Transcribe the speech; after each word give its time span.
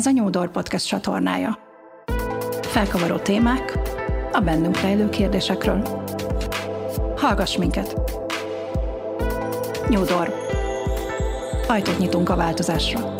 Ez 0.00 0.06
a 0.06 0.10
Nyúdor 0.10 0.50
Podcast 0.50 0.86
csatornája. 0.86 1.58
Felkavaró 2.60 3.16
témák 3.16 3.78
a 4.32 4.40
bennünk 4.40 4.80
rejlő 4.80 5.08
kérdésekről. 5.08 6.06
Hallgass 7.16 7.56
minket! 7.56 8.00
Nyúdor. 9.88 10.34
Ajtót 11.66 11.98
nyitunk 11.98 12.28
a 12.28 12.36
változásra. 12.36 13.14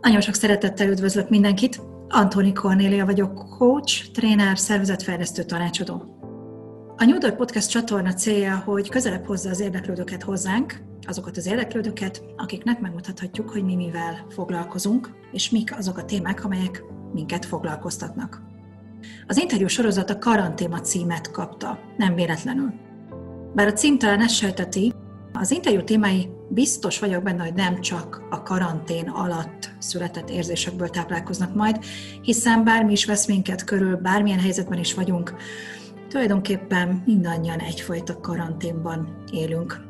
Nagyon 0.00 0.20
sok 0.20 0.34
szeretettel 0.34 0.88
üdvözlök 0.88 1.28
mindenkit! 1.28 1.80
Antoni 2.08 2.52
Kornélia 2.52 3.04
vagyok, 3.04 3.56
coach, 3.58 4.10
tréner, 4.12 4.58
szervezetfejlesztő 4.58 5.42
tanácsadó. 5.42 6.21
A 7.02 7.04
New 7.04 7.18
Door 7.18 7.36
Podcast 7.36 7.70
csatorna 7.70 8.12
célja, 8.12 8.62
hogy 8.64 8.88
közelebb 8.88 9.26
hozza 9.26 9.50
az 9.50 9.60
érdeklődőket 9.60 10.22
hozzánk, 10.22 10.82
azokat 11.06 11.36
az 11.36 11.46
érdeklődőket, 11.46 12.22
akiknek 12.36 12.80
megmutathatjuk, 12.80 13.50
hogy 13.50 13.64
mi 13.64 13.74
mivel 13.74 14.26
foglalkozunk, 14.30 15.10
és 15.32 15.50
mik 15.50 15.76
azok 15.76 15.98
a 15.98 16.04
témák, 16.04 16.44
amelyek 16.44 16.84
minket 17.12 17.44
foglalkoztatnak. 17.44 18.42
Az 19.26 19.38
interjú 19.38 19.66
sorozat 19.66 20.10
a 20.10 20.18
karantéma 20.18 20.80
címet 20.80 21.30
kapta, 21.30 21.78
nem 21.96 22.14
véletlenül. 22.14 22.72
Bár 23.54 23.66
a 23.66 23.72
cím 23.72 23.98
talán 23.98 24.20
ezt 24.20 24.34
sejteti, 24.34 24.92
az 25.32 25.50
interjú 25.50 25.84
témái 25.84 26.28
biztos 26.48 26.98
vagyok 26.98 27.22
benne, 27.22 27.42
hogy 27.42 27.54
nem 27.54 27.80
csak 27.80 28.22
a 28.30 28.42
karantén 28.42 29.08
alatt 29.08 29.70
született 29.78 30.30
érzésekből 30.30 30.88
táplálkoznak 30.88 31.54
majd, 31.54 31.84
hiszen 32.22 32.64
bármi 32.64 32.92
is 32.92 33.04
vesz 33.04 33.26
minket 33.26 33.64
körül, 33.64 33.96
bármilyen 33.96 34.40
helyzetben 34.40 34.78
is 34.78 34.94
vagyunk, 34.94 35.34
tulajdonképpen 36.12 37.02
mindannyian 37.06 37.58
egyfajta 37.58 38.20
karanténban 38.20 39.24
élünk. 39.30 39.80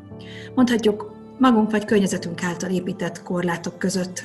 Mondhatjuk, 0.55 1.15
magunk 1.39 1.71
vagy 1.71 1.85
környezetünk 1.85 2.43
által 2.43 2.71
épített 2.71 3.23
korlátok 3.23 3.79
között. 3.79 4.25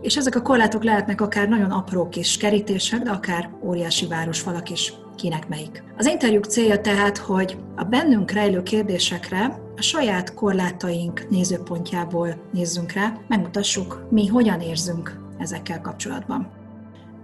És 0.00 0.16
ezek 0.16 0.34
a 0.34 0.42
korlátok 0.42 0.84
lehetnek 0.84 1.20
akár 1.20 1.48
nagyon 1.48 1.70
apró 1.70 2.08
kis 2.08 2.36
kerítések, 2.36 3.02
de 3.02 3.10
akár 3.10 3.50
óriási 3.62 4.06
városfalak 4.06 4.70
is, 4.70 4.92
kinek 5.16 5.48
melyik. 5.48 5.82
Az 5.96 6.06
interjúk 6.06 6.44
célja 6.44 6.80
tehát, 6.80 7.18
hogy 7.18 7.56
a 7.76 7.84
bennünk 7.84 8.30
rejlő 8.30 8.62
kérdésekre 8.62 9.60
a 9.76 9.82
saját 9.82 10.34
korlátaink 10.34 11.26
nézőpontjából 11.30 12.34
nézzünk 12.52 12.92
rá, 12.92 13.12
megmutassuk, 13.28 14.06
mi 14.10 14.26
hogyan 14.26 14.60
érzünk 14.60 15.20
ezekkel 15.38 15.80
kapcsolatban. 15.80 16.59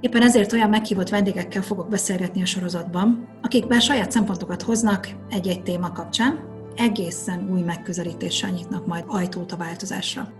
Éppen 0.00 0.22
ezért 0.22 0.52
olyan 0.52 0.68
meghívott 0.68 1.08
vendégekkel 1.08 1.62
fogok 1.62 1.88
beszélgetni 1.88 2.42
a 2.42 2.46
sorozatban, 2.46 3.28
akik 3.42 3.66
bár 3.66 3.80
saját 3.80 4.10
szempontokat 4.10 4.62
hoznak 4.62 5.08
egy-egy 5.30 5.62
téma 5.62 5.92
kapcsán, 5.92 6.40
egészen 6.76 7.48
új 7.50 7.60
megközelítéssel 7.60 8.50
nyitnak 8.50 8.86
majd 8.86 9.04
ajtót 9.06 9.52
a 9.52 9.56
változásra. 9.56 10.32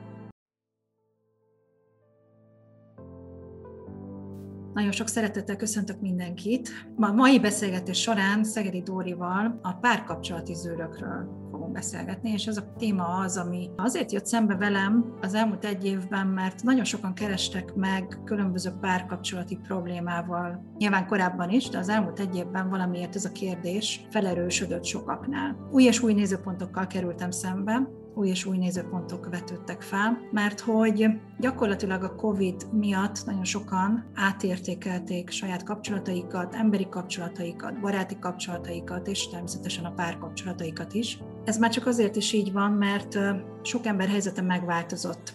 Nagyon 4.77 4.93
sok 4.93 5.09
szeretettel 5.09 5.57
köszöntök 5.57 6.01
mindenkit. 6.01 6.69
A 6.97 7.13
mai 7.13 7.41
beszélgetés 7.41 8.01
során 8.01 8.45
Szegedi 8.45 8.83
Dórival 8.83 9.59
a 9.63 9.73
párkapcsolati 9.73 10.55
zőrökről 10.55 11.49
fogunk 11.51 11.73
beszélgetni, 11.73 12.31
és 12.31 12.47
ez 12.47 12.57
a 12.57 12.73
téma 12.79 13.05
az, 13.05 13.37
ami 13.37 13.71
azért 13.77 14.13
jött 14.13 14.27
szembe 14.27 14.55
velem 14.55 15.17
az 15.21 15.35
elmúlt 15.35 15.65
egy 15.65 15.85
évben, 15.85 16.27
mert 16.27 16.63
nagyon 16.63 16.85
sokan 16.85 17.15
kerestek 17.15 17.75
meg 17.75 18.19
különböző 18.25 18.71
párkapcsolati 18.81 19.59
problémával. 19.63 20.75
Nyilván 20.79 21.07
korábban 21.07 21.51
is, 21.51 21.69
de 21.69 21.79
az 21.79 21.89
elmúlt 21.89 22.21
egy 22.21 22.37
évben 22.37 22.69
valamiért 22.69 23.15
ez 23.15 23.25
a 23.25 23.33
kérdés 23.33 24.07
felerősödött 24.11 24.85
sokaknál. 24.85 25.69
Új 25.73 25.85
és 25.85 26.03
új 26.03 26.13
nézőpontokkal 26.13 26.87
kerültem 26.87 27.31
szembe, 27.31 27.89
új 28.17 28.29
és 28.29 28.45
új 28.45 28.57
nézőpontok 28.57 29.29
vetődtek 29.31 29.83
fel, 29.83 30.19
mert 30.31 30.61
hogy 30.61 31.07
gyakorlatilag 31.39 32.03
a 32.03 32.15
COVID 32.15 32.67
miatt 32.73 33.25
nagyon 33.27 33.45
sokan 33.45 34.05
átértékelték 34.15 35.31
saját 35.31 35.63
kapcsolataikat, 35.63 36.55
emberi 36.55 36.89
kapcsolataikat, 36.89 37.81
baráti 37.81 38.19
kapcsolataikat, 38.19 39.07
és 39.09 39.29
természetesen 39.29 39.85
a 39.85 39.93
párkapcsolataikat 39.93 40.95
is. 40.95 41.19
Ez 41.45 41.59
már 41.59 41.71
csak 41.71 41.87
azért 41.87 42.17
is 42.17 42.33
így 42.33 42.53
van, 42.53 42.73
mert 42.73 43.19
sok 43.63 43.87
ember 43.87 44.09
helyzete 44.09 44.43
megváltozott. 44.43 45.33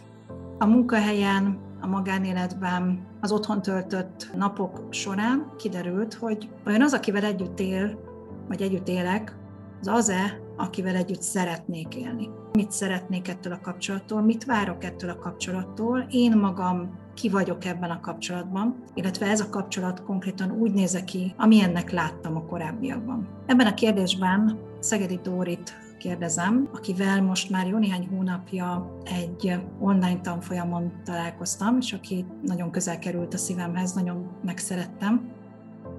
A 0.57 0.65
munkahelyen, 0.65 1.59
a 1.81 1.87
magánéletben, 1.87 3.07
az 3.19 3.31
otthon 3.31 3.61
töltött 3.61 4.31
napok 4.35 4.87
során 4.89 5.51
kiderült, 5.57 6.13
hogy 6.13 6.49
olyan 6.65 6.81
az, 6.81 6.93
akivel 6.93 7.23
együtt 7.23 7.59
él, 7.59 7.99
vagy 8.47 8.61
együtt 8.61 8.87
élek, 8.87 9.35
az 9.79 9.87
az-e, 9.87 10.39
akivel 10.57 10.95
együtt 10.95 11.21
szeretnék 11.21 11.95
élni. 11.95 12.40
Mit 12.53 12.71
szeretnék 12.71 13.27
ettől 13.27 13.53
a 13.53 13.59
kapcsolattól, 13.61 14.21
mit 14.21 14.45
várok 14.45 14.83
ettől 14.83 15.09
a 15.09 15.19
kapcsolattól, 15.19 16.05
én 16.09 16.37
magam 16.37 16.99
ki 17.13 17.29
vagyok 17.29 17.65
ebben 17.65 17.89
a 17.89 17.99
kapcsolatban, 17.99 18.83
illetve 18.93 19.25
ez 19.25 19.39
a 19.39 19.49
kapcsolat 19.49 20.03
konkrétan 20.03 20.51
úgy 20.51 20.73
néz 20.73 21.03
ki, 21.05 21.33
amilyennek 21.37 21.91
láttam 21.91 22.35
a 22.35 22.45
korábbiakban. 22.45 23.27
Ebben 23.45 23.67
a 23.67 23.73
kérdésben 23.73 24.59
Szegedi 24.79 25.19
Dórit 25.23 25.77
kérdezem, 25.97 26.69
akivel 26.73 27.21
most 27.21 27.49
már 27.49 27.67
jó 27.67 27.77
néhány 27.77 28.07
hónapja 28.07 28.97
egy 29.03 29.59
online 29.79 30.21
tanfolyamon 30.21 30.91
találkoztam, 31.03 31.77
és 31.77 31.93
aki 31.93 32.25
nagyon 32.43 32.71
közel 32.71 32.99
került 32.99 33.33
a 33.33 33.37
szívemhez, 33.37 33.93
nagyon 33.93 34.29
megszerettem. 34.43 35.29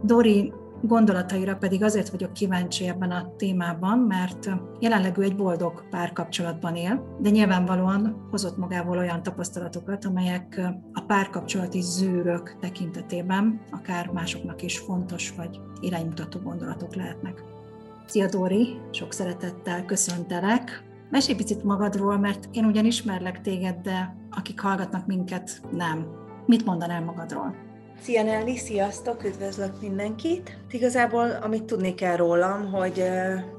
Dori 0.02 0.52
gondolataira 0.82 1.56
pedig 1.56 1.82
azért 1.82 2.08
vagyok 2.08 2.32
kíváncsi 2.32 2.88
ebben 2.88 3.10
a 3.10 3.36
témában, 3.36 3.98
mert 3.98 4.50
jelenleg 4.80 5.18
ő 5.18 5.22
egy 5.22 5.36
boldog 5.36 5.88
párkapcsolatban 5.90 6.76
él, 6.76 7.16
de 7.20 7.30
nyilvánvalóan 7.30 8.26
hozott 8.30 8.56
magából 8.56 8.98
olyan 8.98 9.22
tapasztalatokat, 9.22 10.04
amelyek 10.04 10.60
a 10.92 11.00
párkapcsolati 11.00 11.80
zűrök 11.80 12.56
tekintetében 12.60 13.60
akár 13.70 14.10
másoknak 14.12 14.62
is 14.62 14.78
fontos 14.78 15.34
vagy 15.36 15.60
iránymutató 15.80 16.40
gondolatok 16.40 16.94
lehetnek. 16.94 17.44
Szia 18.06 18.28
Dóri, 18.28 18.80
sok 18.90 19.12
szeretettel 19.12 19.84
köszöntelek. 19.84 20.84
Mesélj 21.10 21.36
picit 21.36 21.64
magadról, 21.64 22.18
mert 22.18 22.48
én 22.52 22.64
ugyan 22.64 22.84
ismerlek 22.84 23.40
téged, 23.40 23.76
de 23.76 24.16
akik 24.30 24.60
hallgatnak 24.60 25.06
minket, 25.06 25.60
nem. 25.70 26.06
Mit 26.46 26.64
mondanál 26.64 27.04
magadról? 27.04 27.54
Szia 28.04 28.22
Nelly, 28.22 28.56
sziasztok, 28.56 29.24
üdvözlök 29.24 29.80
mindenkit! 29.80 30.58
Igazából, 30.70 31.30
amit 31.42 31.64
tudni 31.64 31.94
kell 31.94 32.16
rólam, 32.16 32.70
hogy 32.72 33.04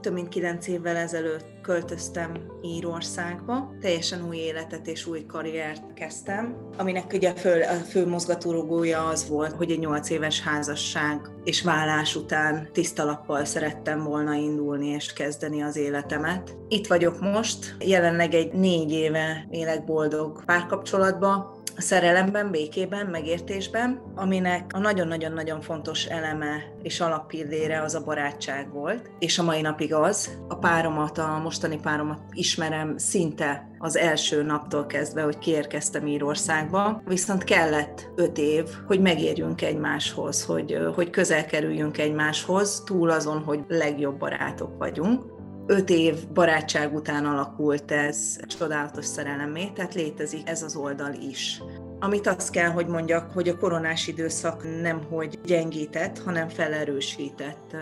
több 0.01 0.13
mint 0.13 0.29
kilenc 0.29 0.67
évvel 0.67 0.95
ezelőtt 0.95 1.45
költöztem 1.61 2.31
Írországba, 2.61 3.73
teljesen 3.81 4.27
új 4.27 4.37
életet 4.37 4.87
és 4.87 5.05
új 5.05 5.25
karriert 5.25 5.93
kezdtem, 5.93 6.57
aminek 6.77 7.13
ugye 7.13 7.33
fő, 7.33 7.61
a 7.61 7.73
fő 7.73 8.07
mozgatórugója 8.07 9.05
az 9.05 9.27
volt, 9.27 9.51
hogy 9.51 9.71
egy 9.71 9.79
nyolc 9.79 10.09
éves 10.09 10.41
házasság 10.41 11.19
és 11.43 11.61
vállás 11.61 12.15
után 12.15 12.69
tiszta 12.71 13.03
lappal 13.03 13.45
szerettem 13.45 14.03
volna 14.03 14.33
indulni 14.33 14.87
és 14.87 15.13
kezdeni 15.13 15.61
az 15.61 15.75
életemet. 15.75 16.55
Itt 16.67 16.87
vagyok 16.87 17.19
most, 17.19 17.75
jelenleg 17.79 18.33
egy 18.33 18.53
négy 18.53 18.91
éve 18.91 19.47
élek 19.49 19.85
boldog 19.85 20.45
párkapcsolatba, 20.45 21.61
a 21.75 21.81
szerelemben, 21.81 22.51
békében, 22.51 23.05
megértésben, 23.05 24.01
aminek 24.15 24.71
a 24.73 24.79
nagyon-nagyon-nagyon 24.79 25.61
fontos 25.61 26.05
eleme 26.05 26.63
és 26.83 26.99
alapillére 26.99 27.81
az 27.81 27.95
a 27.95 28.03
barátság 28.03 28.71
volt, 28.71 29.09
és 29.19 29.39
a 29.39 29.43
mai 29.43 29.61
napig 29.61 29.93
az. 29.93 30.37
A 30.47 30.55
páromat, 30.55 31.17
a 31.17 31.39
mostani 31.43 31.79
páromat 31.79 32.19
ismerem 32.31 32.97
szinte 32.97 33.71
az 33.77 33.97
első 33.97 34.43
naptól 34.43 34.85
kezdve, 34.85 35.21
hogy 35.21 35.37
kiérkeztem 35.37 36.07
Írországba, 36.07 37.01
viszont 37.05 37.43
kellett 37.43 38.09
öt 38.15 38.37
év, 38.37 38.65
hogy 38.87 39.01
megérjünk 39.01 39.61
egymáshoz, 39.61 40.43
hogy, 40.43 40.77
hogy 40.95 41.09
közel 41.09 41.45
kerüljünk 41.45 41.97
egymáshoz, 41.97 42.83
túl 42.85 43.09
azon, 43.09 43.43
hogy 43.43 43.59
legjobb 43.67 44.17
barátok 44.17 44.77
vagyunk 44.77 45.32
öt 45.65 45.89
év 45.89 46.27
barátság 46.33 46.95
után 46.95 47.25
alakult 47.25 47.91
ez 47.91 48.39
csodálatos 48.47 49.05
szerelemé, 49.05 49.71
tehát 49.75 49.93
létezik 49.93 50.49
ez 50.49 50.63
az 50.63 50.75
oldal 50.75 51.13
is. 51.13 51.61
Amit 51.99 52.27
azt 52.27 52.49
kell, 52.49 52.69
hogy 52.69 52.87
mondjak, 52.87 53.31
hogy 53.31 53.49
a 53.49 53.57
koronás 53.57 54.07
időszak 54.07 54.81
nem 54.81 55.01
hogy 55.09 55.39
gyengített, 55.45 56.19
hanem 56.19 56.49
felerősített. 56.49 57.75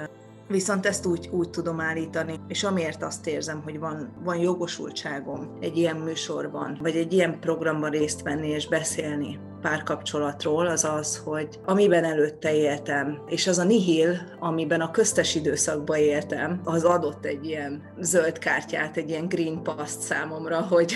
Viszont 0.48 0.86
ezt 0.86 1.06
úgy, 1.06 1.30
úgy 1.32 1.50
tudom 1.50 1.80
állítani, 1.80 2.40
és 2.48 2.64
amiért 2.64 3.04
azt 3.04 3.28
érzem, 3.28 3.62
hogy 3.64 3.80
van, 3.80 4.14
van 4.24 4.38
jogosultságom 4.38 5.58
egy 5.60 5.78
ilyen 5.78 5.96
műsorban, 5.96 6.78
vagy 6.82 6.96
egy 6.96 7.14
ilyen 7.14 7.40
programban 7.40 7.90
részt 7.90 8.22
venni 8.22 8.48
és 8.48 8.68
beszélni, 8.68 9.40
párkapcsolatról, 9.62 10.68
az 10.68 10.84
az, 10.84 11.22
hogy 11.26 11.48
amiben 11.66 12.04
előtte 12.04 12.56
éltem, 12.56 13.22
és 13.28 13.48
az 13.48 13.58
a 13.58 13.64
nihil, 13.64 14.18
amiben 14.40 14.82
a 14.82 14.92
köztes 14.92 15.36
időszakban 15.36 15.98
éltem, 15.98 16.62
az 16.64 16.84
adott 16.84 17.26
egy 17.26 17.46
ilyen 17.46 17.94
zöld 18.00 18.38
kártyát, 18.38 18.98
egy 18.98 19.10
ilyen 19.10 19.28
green 19.28 19.64
pass 19.64 19.92
számomra, 20.00 20.62
hogy, 20.70 20.96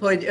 hogy, 0.00 0.26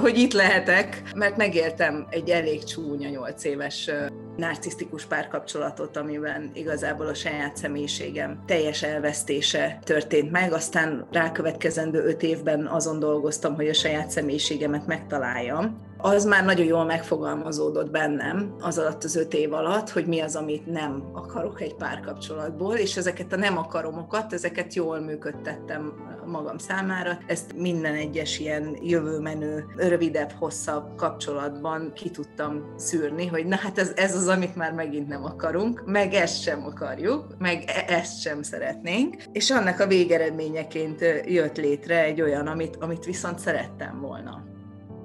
hogy 0.00 0.18
itt 0.18 0.32
lehetek, 0.32 1.02
mert 1.14 1.36
megéltem 1.36 2.06
egy 2.10 2.30
elég 2.30 2.64
csúnya 2.64 3.08
nyolc 3.08 3.44
éves 3.44 3.90
narcisztikus 4.36 5.04
párkapcsolatot, 5.04 5.96
amiben 5.96 6.50
igazából 6.54 7.06
a 7.06 7.14
saját 7.14 7.56
személyiségem 7.56 8.42
teljes 8.46 8.82
elvesztése 8.82 9.78
történt 9.84 10.30
meg, 10.30 10.52
aztán 10.52 11.06
rákövetkezendő 11.12 12.04
öt 12.04 12.22
évben 12.22 12.66
azon 12.66 12.98
dolgoztam, 12.98 13.54
hogy 13.54 13.68
a 13.68 13.74
saját 13.74 14.10
személyiségemet 14.10 14.86
megtaláljam 14.86 15.92
az 16.04 16.24
már 16.24 16.44
nagyon 16.44 16.66
jól 16.66 16.84
megfogalmazódott 16.84 17.90
bennem 17.90 18.54
az 18.60 18.78
alatt 18.78 19.04
az 19.04 19.16
öt 19.16 19.34
év 19.34 19.52
alatt, 19.52 19.90
hogy 19.90 20.06
mi 20.06 20.20
az, 20.20 20.36
amit 20.36 20.66
nem 20.66 21.10
akarok 21.12 21.60
egy 21.60 21.74
párkapcsolatból, 21.74 22.74
és 22.74 22.96
ezeket 22.96 23.32
a 23.32 23.36
nem 23.36 23.58
akaromokat, 23.58 24.32
ezeket 24.32 24.74
jól 24.74 25.00
működtettem 25.00 25.92
magam 26.26 26.58
számára. 26.58 27.18
Ezt 27.26 27.52
minden 27.56 27.94
egyes 27.94 28.38
ilyen 28.38 28.76
jövőmenő, 28.82 29.64
rövidebb, 29.76 30.30
hosszabb 30.30 30.96
kapcsolatban 30.96 31.92
ki 31.94 32.10
tudtam 32.10 32.74
szűrni, 32.76 33.26
hogy 33.26 33.46
na 33.46 33.56
hát 33.56 33.78
ez, 33.78 33.92
ez 33.96 34.16
az, 34.16 34.23
amit 34.28 34.56
már 34.56 34.72
megint 34.72 35.08
nem 35.08 35.24
akarunk, 35.24 35.82
meg 35.86 36.14
ezt 36.14 36.42
sem 36.42 36.64
akarjuk, 36.66 37.34
meg 37.38 37.64
e- 37.66 37.94
ezt 37.94 38.20
sem 38.20 38.42
szeretnénk, 38.42 39.22
és 39.32 39.50
annak 39.50 39.80
a 39.80 39.86
végeredményeként 39.86 41.00
jött 41.26 41.56
létre 41.56 42.02
egy 42.02 42.20
olyan, 42.20 42.46
amit, 42.46 42.76
amit 42.76 43.04
viszont 43.04 43.38
szerettem 43.38 44.00
volna. 44.00 44.44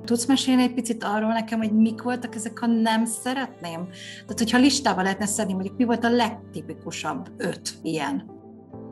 Tudsz 0.06 0.26
mesélni 0.26 0.62
egy 0.62 0.74
picit 0.74 1.04
arról 1.04 1.34
nekem, 1.34 1.60
hogy 1.60 1.72
mik 1.72 2.02
voltak 2.02 2.36
ezek 2.36 2.62
a 2.62 2.66
nem 2.66 3.06
szeretném? 3.06 3.88
Tehát, 4.22 4.38
hogyha 4.38 4.58
listával 4.58 5.04
lehetne 5.04 5.26
szedni, 5.26 5.54
mondjuk 5.54 5.78
mi 5.78 5.84
volt 5.84 6.04
a 6.04 6.10
legtipikusabb 6.10 7.30
öt 7.38 7.70
ilyen? 7.82 8.26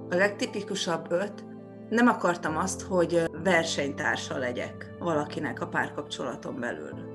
A 0.09 0.15
legtipikusabb 0.15 1.11
öt? 1.11 1.45
Nem 1.89 2.07
akartam 2.07 2.57
azt, 2.57 2.81
hogy 2.81 3.23
versenytársa 3.43 4.37
legyek 4.37 4.95
valakinek 4.99 5.61
a 5.61 5.67
párkapcsolaton 5.67 6.59
belül. 6.59 7.06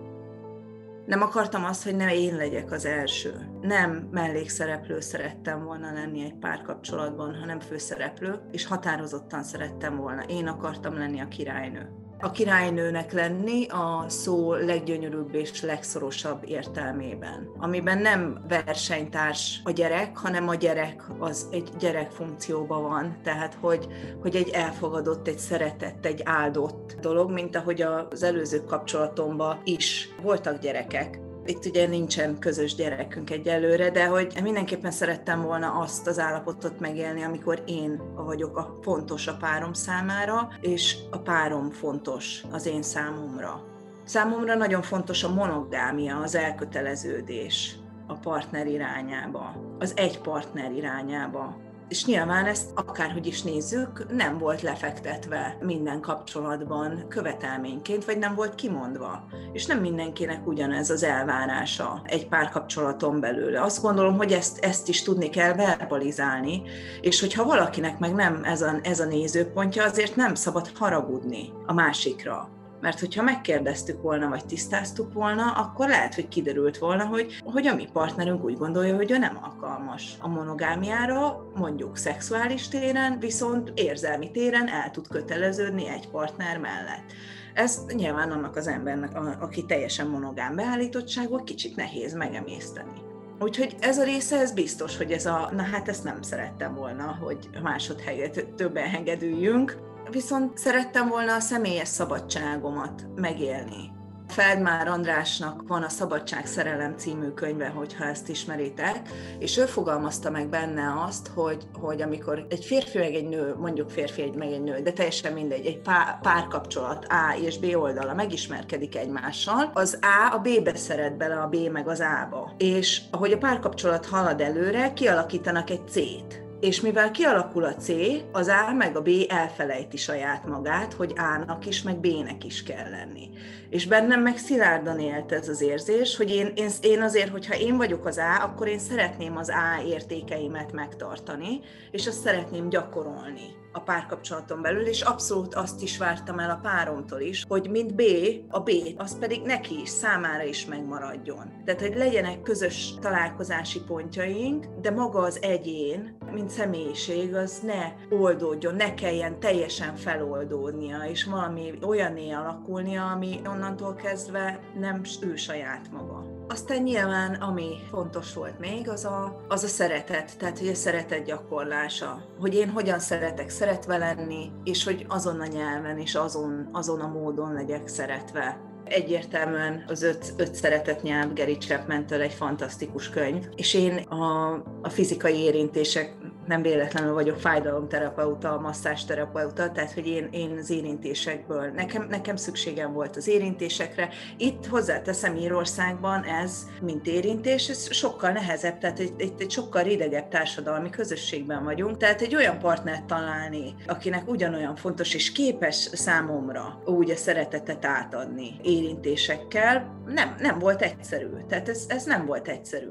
Nem 1.06 1.22
akartam 1.22 1.64
azt, 1.64 1.84
hogy 1.84 1.96
ne 1.96 2.14
én 2.14 2.36
legyek 2.36 2.72
az 2.72 2.84
első. 2.84 3.32
Nem 3.60 4.08
mellékszereplő 4.10 5.00
szerettem 5.00 5.64
volna 5.64 5.92
lenni 5.92 6.24
egy 6.24 6.34
párkapcsolatban, 6.34 7.34
hanem 7.34 7.60
főszereplő, 7.60 8.40
és 8.50 8.66
határozottan 8.66 9.42
szerettem 9.42 9.96
volna. 9.96 10.22
Én 10.22 10.46
akartam 10.46 10.98
lenni 10.98 11.20
a 11.20 11.28
királynő 11.28 12.01
a 12.24 12.30
királynőnek 12.30 13.12
lenni 13.12 13.66
a 13.66 14.04
szó 14.08 14.54
leggyönyörűbb 14.54 15.34
és 15.34 15.62
legszorosabb 15.62 16.42
értelmében, 16.44 17.50
amiben 17.58 17.98
nem 17.98 18.44
versenytárs 18.48 19.60
a 19.64 19.70
gyerek, 19.70 20.16
hanem 20.16 20.48
a 20.48 20.54
gyerek 20.54 21.02
az 21.18 21.46
egy 21.50 21.68
gyerek 21.78 22.10
funkcióban 22.10 22.82
van, 22.82 23.16
tehát 23.22 23.56
hogy, 23.60 23.86
hogy 24.20 24.36
egy 24.36 24.48
elfogadott, 24.48 25.28
egy 25.28 25.38
szeretett, 25.38 26.06
egy 26.06 26.20
áldott 26.24 26.96
dolog, 27.00 27.30
mint 27.30 27.56
ahogy 27.56 27.82
az 27.82 28.22
előző 28.22 28.64
kapcsolatomban 28.64 29.60
is 29.64 30.08
voltak 30.22 30.58
gyerekek, 30.58 31.21
itt 31.46 31.64
ugye 31.64 31.86
nincsen 31.86 32.38
közös 32.38 32.74
gyerekünk 32.74 33.30
egyelőre, 33.30 33.90
de 33.90 34.06
hogy 34.06 34.38
mindenképpen 34.42 34.90
szerettem 34.90 35.42
volna 35.42 35.72
azt 35.72 36.06
az 36.06 36.18
állapotot 36.18 36.80
megélni, 36.80 37.22
amikor 37.22 37.62
én 37.66 38.00
vagyok 38.14 38.56
a 38.56 38.78
fontos 38.82 39.26
a 39.26 39.36
párom 39.36 39.72
számára, 39.72 40.48
és 40.60 40.96
a 41.10 41.18
párom 41.18 41.70
fontos 41.70 42.44
az 42.50 42.66
én 42.66 42.82
számomra. 42.82 43.64
Számomra 44.04 44.54
nagyon 44.54 44.82
fontos 44.82 45.24
a 45.24 45.32
monogámia, 45.34 46.16
az 46.16 46.34
elköteleződés 46.34 47.76
a 48.06 48.14
partner 48.14 48.66
irányába, 48.66 49.76
az 49.78 49.92
egy 49.96 50.20
partner 50.20 50.72
irányába 50.72 51.56
és 51.92 52.04
nyilván 52.04 52.46
ezt 52.46 52.70
akárhogy 52.74 53.26
is 53.26 53.42
nézzük, 53.42 54.06
nem 54.10 54.38
volt 54.38 54.62
lefektetve 54.62 55.56
minden 55.60 56.00
kapcsolatban 56.00 57.04
követelményként, 57.08 58.04
vagy 58.04 58.18
nem 58.18 58.34
volt 58.34 58.54
kimondva. 58.54 59.24
És 59.52 59.66
nem 59.66 59.78
mindenkinek 59.78 60.46
ugyanez 60.46 60.90
az 60.90 61.02
elvárása 61.02 62.02
egy 62.04 62.28
párkapcsolaton 62.28 63.20
belül. 63.20 63.56
Azt 63.56 63.82
gondolom, 63.82 64.16
hogy 64.16 64.32
ezt, 64.32 64.58
ezt 64.58 64.88
is 64.88 65.02
tudni 65.02 65.28
kell 65.28 65.54
verbalizálni, 65.54 66.62
és 67.00 67.20
hogyha 67.20 67.44
valakinek 67.44 67.98
meg 67.98 68.14
nem 68.14 68.44
ez 68.44 68.62
a, 68.62 68.78
ez 68.82 69.00
a 69.00 69.04
nézőpontja, 69.04 69.84
azért 69.84 70.16
nem 70.16 70.34
szabad 70.34 70.70
haragudni 70.74 71.52
a 71.66 71.72
másikra 71.72 72.61
mert 72.82 73.00
hogyha 73.00 73.22
megkérdeztük 73.22 74.02
volna, 74.02 74.28
vagy 74.28 74.46
tisztáztuk 74.46 75.12
volna, 75.12 75.50
akkor 75.50 75.88
lehet, 75.88 76.14
hogy 76.14 76.28
kiderült 76.28 76.78
volna, 76.78 77.04
hogy, 77.06 77.42
hogy 77.44 77.66
a 77.66 77.74
mi 77.74 77.88
partnerünk 77.92 78.44
úgy 78.44 78.56
gondolja, 78.56 78.96
hogy 78.96 79.10
ő 79.10 79.18
nem 79.18 79.38
alkalmas 79.42 80.16
a 80.20 80.28
monogámiára, 80.28 81.50
mondjuk 81.54 81.96
szexuális 81.96 82.68
téren, 82.68 83.18
viszont 83.18 83.72
érzelmi 83.74 84.30
téren 84.30 84.68
el 84.68 84.90
tud 84.90 85.08
köteleződni 85.08 85.88
egy 85.88 86.08
partner 86.08 86.58
mellett. 86.58 87.12
Ez 87.54 87.84
nyilván 87.94 88.30
annak 88.30 88.56
az 88.56 88.66
embernek, 88.66 89.16
aki 89.40 89.64
teljesen 89.64 90.06
monogám 90.06 90.54
beállítottságú, 90.54 91.44
kicsit 91.44 91.76
nehéz 91.76 92.14
megemészteni. 92.14 93.00
Úgyhogy 93.40 93.76
ez 93.80 93.98
a 93.98 94.04
része, 94.04 94.38
ez 94.38 94.52
biztos, 94.52 94.96
hogy 94.96 95.10
ez 95.10 95.26
a, 95.26 95.50
na 95.56 95.62
hát 95.62 95.88
ezt 95.88 96.04
nem 96.04 96.22
szerettem 96.22 96.74
volna, 96.74 97.18
hogy 97.20 97.48
másodhelyet 97.62 98.46
többen 98.56 98.88
hengedüljünk, 98.88 99.91
viszont 100.10 100.58
szerettem 100.58 101.08
volna 101.08 101.34
a 101.34 101.40
személyes 101.40 101.88
szabadságomat 101.88 103.06
megélni. 103.14 104.00
Feldmár 104.32 104.88
Andrásnak 104.88 105.68
van 105.68 105.82
a 105.82 105.88
Szabadság 105.88 106.46
Szerelem 106.46 106.94
című 106.96 107.28
könyve, 107.28 107.68
hogyha 107.68 108.04
ezt 108.04 108.28
ismeritek, 108.28 109.08
és 109.38 109.56
ő 109.56 109.64
fogalmazta 109.64 110.30
meg 110.30 110.48
benne 110.48 111.04
azt, 111.06 111.28
hogy, 111.34 111.66
hogy 111.80 112.02
amikor 112.02 112.46
egy 112.50 112.64
férfi 112.64 112.98
meg 112.98 113.14
egy 113.14 113.28
nő, 113.28 113.54
mondjuk 113.58 113.90
férfi 113.90 114.22
egy 114.22 114.34
meg 114.34 114.52
egy 114.52 114.62
nő, 114.62 114.80
de 114.80 114.92
teljesen 114.92 115.32
mindegy, 115.32 115.66
egy 115.66 115.80
pár, 115.80 116.20
párkapcsolat 116.20 117.04
A 117.04 117.36
és 117.42 117.58
B 117.58 117.76
oldala 117.76 118.14
megismerkedik 118.14 118.96
egymással, 118.96 119.70
az 119.74 119.98
A 120.00 120.34
a 120.34 120.38
B-be 120.38 120.76
szeret 120.76 121.16
bele, 121.16 121.34
a 121.34 121.48
B 121.48 121.56
meg 121.72 121.88
az 121.88 122.00
A-ba. 122.00 122.54
És 122.58 123.00
ahogy 123.10 123.32
a 123.32 123.38
párkapcsolat 123.38 124.06
halad 124.06 124.40
előre, 124.40 124.92
kialakítanak 124.92 125.70
egy 125.70 125.88
C-t 125.88 126.41
és 126.62 126.80
mivel 126.80 127.10
kialakul 127.10 127.64
a 127.64 127.74
C, 127.74 127.88
az 128.32 128.48
A 128.48 128.72
meg 128.72 128.96
a 128.96 129.02
B 129.02 129.08
elfelejti 129.28 129.96
saját 129.96 130.46
magát, 130.46 130.92
hogy 130.92 131.12
A-nak 131.16 131.66
is, 131.66 131.82
meg 131.82 131.96
B-nek 131.96 132.44
is 132.44 132.62
kell 132.62 132.90
lenni. 132.90 133.30
És 133.70 133.86
bennem 133.86 134.20
meg 134.20 134.36
szilárdan 134.36 134.98
élt 134.98 135.32
ez 135.32 135.48
az 135.48 135.60
érzés, 135.60 136.16
hogy 136.16 136.30
én, 136.30 136.52
én, 136.54 136.70
én 136.80 137.02
azért, 137.02 137.30
hogyha 137.30 137.58
én 137.58 137.76
vagyok 137.76 138.06
az 138.06 138.18
A, 138.18 138.42
akkor 138.42 138.68
én 138.68 138.78
szeretném 138.78 139.36
az 139.36 139.48
A 139.48 139.82
értékeimet 139.86 140.72
megtartani, 140.72 141.60
és 141.90 142.06
azt 142.06 142.22
szeretném 142.22 142.68
gyakorolni 142.68 143.60
a 143.72 143.80
párkapcsolaton 143.80 144.62
belül, 144.62 144.86
és 144.86 145.00
abszolút 145.00 145.54
azt 145.54 145.82
is 145.82 145.98
vártam 145.98 146.38
el 146.38 146.50
a 146.50 146.60
páromtól 146.62 147.20
is, 147.20 147.44
hogy 147.48 147.70
mint 147.70 147.94
B, 147.94 148.02
a 148.48 148.60
B, 148.60 148.70
az 148.96 149.18
pedig 149.18 149.42
neki 149.42 149.80
is, 149.80 149.88
számára 149.88 150.44
is 150.44 150.66
megmaradjon. 150.66 151.62
Tehát, 151.64 151.80
hogy 151.80 151.96
legyenek 151.96 152.42
közös 152.42 152.94
találkozási 153.00 153.80
pontjaink, 153.80 154.66
de 154.80 154.90
maga 154.90 155.18
az 155.18 155.38
egyén, 155.42 156.16
mint 156.32 156.50
személyiség, 156.52 157.34
az 157.34 157.60
ne 157.60 158.16
oldódjon, 158.16 158.74
ne 158.74 158.94
kelljen 158.94 159.40
teljesen 159.40 159.96
feloldódnia, 159.96 160.98
és 161.10 161.24
valami 161.24 161.78
olyané 161.82 162.30
alakulnia, 162.30 163.10
ami 163.10 163.40
onnantól 163.46 163.94
kezdve 163.94 164.60
nem 164.78 165.00
ő 165.20 165.36
saját 165.36 165.90
maga. 165.92 166.32
Aztán 166.48 166.82
nyilván, 166.82 167.34
ami 167.34 167.68
fontos 167.90 168.34
volt 168.34 168.58
még, 168.58 168.88
az 168.88 169.04
a, 169.04 169.44
az 169.48 169.64
a 169.64 169.68
szeretet, 169.68 170.38
tehát 170.38 170.58
hogy 170.58 170.68
a 170.68 170.74
szeretet 170.74 171.24
gyakorlása, 171.24 172.24
hogy 172.40 172.54
én 172.54 172.70
hogyan 172.70 172.98
szeretek 172.98 173.48
szeretve 173.48 173.96
lenni, 173.96 174.50
és 174.64 174.84
hogy 174.84 175.06
azon 175.08 175.40
a 175.40 175.46
nyelven 175.46 175.98
és 175.98 176.14
azon, 176.14 176.68
azon 176.72 177.00
a 177.00 177.08
módon 177.08 177.52
legyek 177.52 177.88
szeretve. 177.88 178.60
Egyértelműen 178.84 179.84
az 179.88 180.02
öt, 180.02 180.34
öt 180.36 180.54
szeretet 180.54 181.02
nyelv 181.02 181.32
Gary 181.34 181.56
Chapman-től 181.56 182.20
egy 182.20 182.32
fantasztikus 182.32 183.10
könyv, 183.10 183.44
és 183.56 183.74
én 183.74 183.96
a, 183.96 184.52
a 184.82 184.88
fizikai 184.88 185.38
érintések 185.38 186.16
nem 186.46 186.62
véletlenül 186.62 187.12
vagyok 187.12 187.38
fájdalomterapeuta, 187.40 188.58
masszásterapeuta, 188.60 189.72
tehát 189.72 189.92
hogy 189.92 190.06
én, 190.06 190.28
én 190.30 190.56
az 190.58 190.70
érintésekből, 190.70 191.70
nekem, 191.70 192.06
nekem 192.08 192.36
szükségem 192.36 192.92
volt 192.92 193.16
az 193.16 193.28
érintésekre. 193.28 194.08
Itt 194.36 194.66
hozzáteszem 194.66 195.36
Írországban 195.36 196.22
ez, 196.22 196.66
mint 196.80 197.06
érintés, 197.06 197.68
ez 197.68 197.92
sokkal 197.92 198.30
nehezebb, 198.30 198.78
tehát 198.78 198.98
egy, 198.98 199.12
egy, 199.18 199.32
egy 199.38 199.50
sokkal 199.50 199.82
ridegebb 199.82 200.28
társadalmi 200.28 200.90
közösségben 200.90 201.64
vagyunk, 201.64 201.96
tehát 201.96 202.20
egy 202.20 202.34
olyan 202.34 202.58
partnert 202.58 203.04
találni, 203.04 203.74
akinek 203.86 204.28
ugyanolyan 204.28 204.76
fontos 204.76 205.14
és 205.14 205.32
képes 205.32 205.76
számomra 205.76 206.82
úgy 206.84 207.10
a 207.10 207.16
szeretetet 207.16 207.84
átadni 207.84 208.56
érintésekkel, 208.62 210.00
nem, 210.06 210.34
nem 210.38 210.58
volt 210.58 210.82
egyszerű. 210.82 211.26
Tehát 211.48 211.68
ez, 211.68 211.84
ez 211.88 212.04
nem 212.04 212.26
volt 212.26 212.48
egyszerű. 212.48 212.90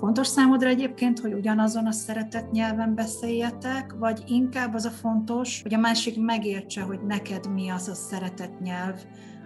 Fontos 0.00 0.26
számodra 0.26 0.68
egyébként, 0.68 1.18
hogy 1.18 1.32
ugyanazon 1.32 1.86
a 1.86 1.92
szeretett 1.92 2.50
nyelven 2.50 2.94
beszéljetek, 2.94 3.94
vagy 3.98 4.22
inkább 4.26 4.74
az 4.74 4.84
a 4.84 4.90
fontos, 4.90 5.62
hogy 5.62 5.74
a 5.74 5.78
másik 5.78 6.20
megértse, 6.20 6.82
hogy 6.82 7.00
neked 7.00 7.52
mi 7.52 7.68
az 7.68 7.88
a 7.88 7.94
szeretett 7.94 8.60
nyelv, 8.60 9.00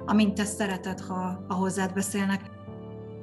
amint 0.07 0.35
te 0.35 0.45
szereted, 0.45 1.01
ha, 1.01 1.45
ha 1.49 1.55
hozzád 1.55 1.93
beszélnek? 1.93 2.41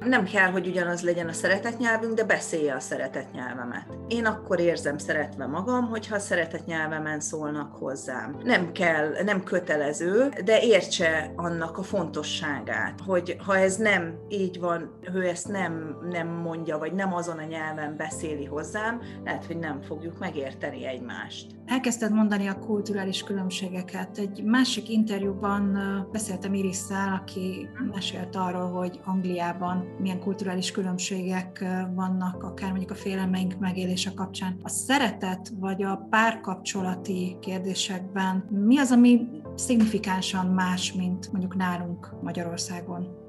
Nem 0.04 0.24
kell, 0.24 0.50
hogy 0.50 0.66
ugyanaz 0.66 1.02
legyen 1.02 1.28
a 1.28 1.32
szeretetnyelvünk, 1.32 2.14
de 2.14 2.24
beszélje 2.24 2.74
a 2.74 2.80
szeretetnyelvemet. 2.80 3.86
Én 4.08 4.26
akkor 4.26 4.60
érzem 4.60 4.98
szeretve 4.98 5.46
magam, 5.46 5.88
hogyha 5.88 6.14
a 6.14 6.18
szeretetnyelvemen 6.18 7.20
szólnak 7.20 7.72
hozzám. 7.72 8.36
Nem 8.44 8.72
kell, 8.72 9.22
nem 9.24 9.42
kötelező, 9.42 10.28
de 10.44 10.60
értse 10.62 11.32
annak 11.36 11.78
a 11.78 11.82
fontosságát, 11.82 13.00
hogy 13.06 13.36
ha 13.44 13.56
ez 13.56 13.76
nem 13.76 14.18
így 14.28 14.60
van, 14.60 14.98
ő 15.14 15.26
ezt 15.26 15.48
nem, 15.48 15.96
nem 16.10 16.28
mondja, 16.28 16.78
vagy 16.78 16.92
nem 16.92 17.14
azon 17.14 17.38
a 17.38 17.44
nyelven 17.44 17.96
beszéli 17.96 18.44
hozzám, 18.44 19.00
lehet, 19.24 19.46
hogy 19.46 19.58
nem 19.58 19.80
fogjuk 19.80 20.18
megérteni 20.18 20.86
egymást. 20.86 21.46
Elkezdted 21.66 22.12
mondani 22.12 22.46
a 22.46 22.58
kulturális 22.58 23.22
különbségeket. 23.22 24.18
Egy 24.18 24.42
másik 24.44 24.88
interjúban 24.88 25.78
beszéltem 26.12 26.54
Irisszel, 26.54 27.20
aki 27.22 27.68
mesélt 27.94 28.36
arról, 28.36 28.70
hogy 28.70 29.00
Angliában 29.04 29.91
milyen 29.98 30.20
kulturális 30.20 30.70
különbségek 30.70 31.64
vannak, 31.94 32.42
akár 32.42 32.70
mondjuk 32.70 32.90
a 32.90 32.94
félelmeink 32.94 33.58
megélése 33.58 34.12
kapcsán. 34.14 34.56
A 34.62 34.68
szeretet 34.68 35.52
vagy 35.58 35.82
a 35.82 36.06
párkapcsolati 36.10 37.36
kérdésekben 37.40 38.44
mi 38.66 38.78
az, 38.78 38.90
ami 38.90 39.28
szignifikánsan 39.54 40.46
más, 40.46 40.92
mint 40.92 41.32
mondjuk 41.32 41.56
nálunk 41.56 42.22
Magyarországon? 42.22 43.20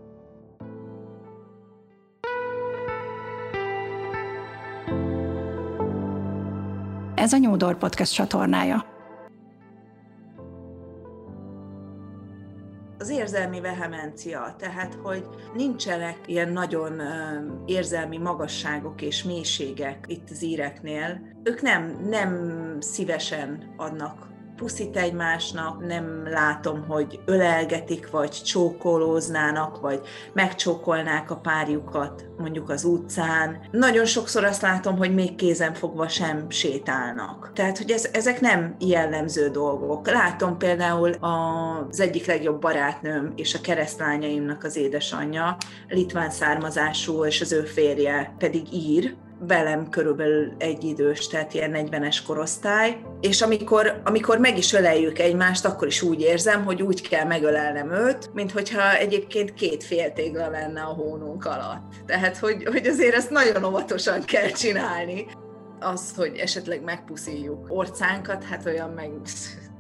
Ez 7.15 7.33
a 7.33 7.37
Nyúdor 7.37 7.77
Podcast 7.77 8.13
csatornája. 8.13 8.92
Az 13.03 13.09
érzelmi 13.09 13.59
vehemencia, 13.61 14.55
tehát 14.57 14.97
hogy 15.01 15.25
nincsenek 15.53 16.17
ilyen 16.25 16.51
nagyon 16.51 17.01
érzelmi 17.65 18.17
magasságok 18.17 19.01
és 19.01 19.23
mélységek 19.23 20.05
itt 20.07 20.29
az 20.29 20.43
íreknél. 20.43 21.21
Ők 21.43 21.61
nem, 21.61 21.99
nem 22.09 22.57
szívesen 22.79 23.73
adnak 23.77 24.32
puszit 24.55 24.97
egymásnak, 24.97 25.85
nem 25.87 26.27
látom, 26.29 26.85
hogy 26.87 27.19
ölelgetik, 27.25 28.09
vagy 28.09 28.29
csókolóznának, 28.29 29.81
vagy 29.81 29.99
megcsókolnák 30.33 31.31
a 31.31 31.35
párjukat 31.35 32.25
mondjuk 32.37 32.69
az 32.69 32.83
utcán. 32.83 33.67
Nagyon 33.71 34.05
sokszor 34.05 34.43
azt 34.43 34.61
látom, 34.61 34.97
hogy 34.97 35.13
még 35.13 35.35
kézen 35.35 35.73
fogva 35.73 36.07
sem 36.07 36.49
sétálnak. 36.49 37.51
Tehát, 37.53 37.77
hogy 37.77 37.91
ez, 37.91 38.09
ezek 38.13 38.41
nem 38.41 38.75
jellemző 38.79 39.49
dolgok. 39.49 40.11
Látom 40.11 40.57
például 40.57 41.11
az 41.19 41.99
egyik 41.99 42.25
legjobb 42.25 42.61
barátnőm 42.61 43.33
és 43.35 43.53
a 43.53 43.61
keresztlányaimnak 43.61 44.63
az 44.63 44.75
édesanyja, 44.75 45.57
litván 45.87 46.29
származású, 46.29 47.25
és 47.25 47.41
az 47.41 47.51
ő 47.51 47.61
férje 47.61 48.35
pedig 48.37 48.73
ír, 48.73 49.15
velem 49.47 49.89
körülbelül 49.89 50.53
egy 50.57 50.83
idős, 50.83 51.27
tehát 51.27 51.53
ilyen 51.53 51.71
40-es 51.75 52.17
korosztály, 52.27 52.97
és 53.21 53.41
amikor, 53.41 54.01
amikor 54.03 54.37
meg 54.37 54.57
is 54.57 54.73
öleljük 54.73 55.19
egymást, 55.19 55.65
akkor 55.65 55.87
is 55.87 56.01
úgy 56.01 56.21
érzem, 56.21 56.65
hogy 56.65 56.81
úgy 56.81 57.07
kell 57.09 57.25
megölelnem 57.25 57.91
őt, 57.91 58.33
mint 58.33 58.51
hogyha 58.51 58.97
egyébként 58.97 59.53
két 59.53 59.83
féltégla 59.83 60.49
lenne 60.49 60.81
a 60.81 60.93
hónunk 60.93 61.45
alatt. 61.45 61.93
Tehát, 62.05 62.37
hogy, 62.37 62.63
hogy 62.65 62.87
azért 62.87 63.15
ezt 63.15 63.29
nagyon 63.29 63.63
óvatosan 63.63 64.23
kell 64.23 64.49
csinálni. 64.49 65.25
Az, 65.79 66.13
hogy 66.15 66.37
esetleg 66.37 66.83
megpuszíjuk 66.83 67.65
orcánkat, 67.69 68.43
hát 68.43 68.65
olyan 68.65 68.89
meg 68.89 69.11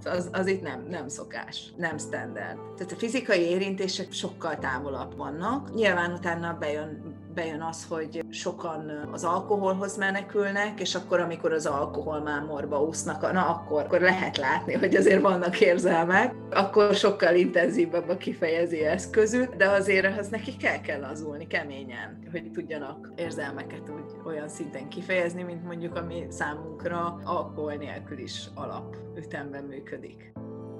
az, 0.05 0.29
az 0.31 0.47
itt 0.47 0.61
nem, 0.61 0.85
nem 0.89 1.07
szokás, 1.07 1.73
nem 1.77 1.97
standard. 1.97 2.57
Tehát 2.77 2.91
a 2.91 2.95
fizikai 2.97 3.41
érintések 3.41 4.11
sokkal 4.11 4.57
távolabb 4.57 5.17
vannak. 5.17 5.73
Nyilván 5.73 6.11
utána 6.11 6.57
bejön 6.59 7.15
bejön 7.33 7.61
az, 7.61 7.85
hogy 7.89 8.25
sokan 8.29 9.09
az 9.11 9.23
alkoholhoz 9.23 9.97
menekülnek, 9.97 10.79
és 10.79 10.95
akkor, 10.95 11.19
amikor 11.19 11.53
az 11.53 11.65
alkoholmámorba 11.65 12.81
úsznak, 12.83 13.31
na 13.31 13.45
akkor, 13.45 13.81
akkor 13.81 14.01
lehet 14.01 14.37
látni, 14.37 14.73
hogy 14.73 14.95
azért 14.95 15.21
vannak 15.21 15.59
érzelmek, 15.59 16.35
akkor 16.51 16.93
sokkal 16.93 17.35
intenzívebb 17.35 18.09
a 18.09 18.17
kifejező 18.17 18.85
eszközük, 18.85 19.55
de 19.55 19.69
azért 19.69 20.19
az 20.19 20.27
neki 20.27 20.57
kell 20.57 20.81
kell 20.81 20.99
lazulni 20.99 21.47
keményen, 21.47 22.19
hogy 22.31 22.51
tudjanak 22.51 23.11
érzelmeket 23.15 23.89
úgy 23.89 24.11
olyan 24.25 24.47
szinten 24.47 24.89
kifejezni, 24.89 25.43
mint 25.43 25.63
mondjuk 25.63 25.95
ami 25.95 26.25
számunkra 26.29 27.19
alkohol 27.23 27.73
nélkül 27.73 28.17
is 28.17 28.49
alapütemben 28.55 29.63
működik. 29.63 30.33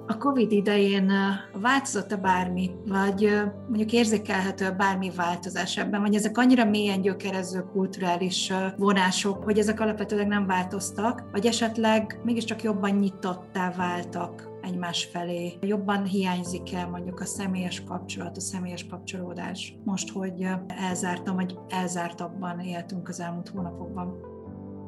A 0.06 0.16
COVID 0.18 0.52
idején 0.52 1.12
változott-e 1.60 2.16
bármi, 2.16 2.70
vagy 2.86 3.42
mondjuk 3.68 3.92
érzékelhető 3.92 4.70
bármi 4.70 5.10
változás 5.10 5.76
ebben, 5.76 6.00
vagy 6.00 6.14
ezek 6.14 6.38
annyira 6.38 6.64
mélyen 6.64 7.00
gyökerező 7.00 7.64
kulturális 7.72 8.52
vonások, 8.76 9.44
hogy 9.44 9.58
ezek 9.58 9.80
alapvetően 9.80 10.26
nem 10.26 10.46
változtak, 10.46 11.28
vagy 11.32 11.46
esetleg 11.46 12.20
mégiscsak 12.24 12.62
jobban 12.62 12.90
nyitottá 12.90 13.72
váltak 13.76 14.48
egymás 14.62 15.04
felé. 15.04 15.58
Jobban 15.60 16.04
hiányzik-e 16.04 16.86
mondjuk 16.86 17.20
a 17.20 17.24
személyes 17.24 17.84
kapcsolat, 17.84 18.36
a 18.36 18.40
személyes 18.40 18.86
kapcsolódás 18.86 19.76
most, 19.84 20.10
hogy 20.10 20.46
elzártam, 20.66 21.34
vagy 21.34 21.58
elzártabban 21.68 22.60
éltünk 22.60 23.08
az 23.08 23.20
elmúlt 23.20 23.48
hónapokban? 23.48 24.32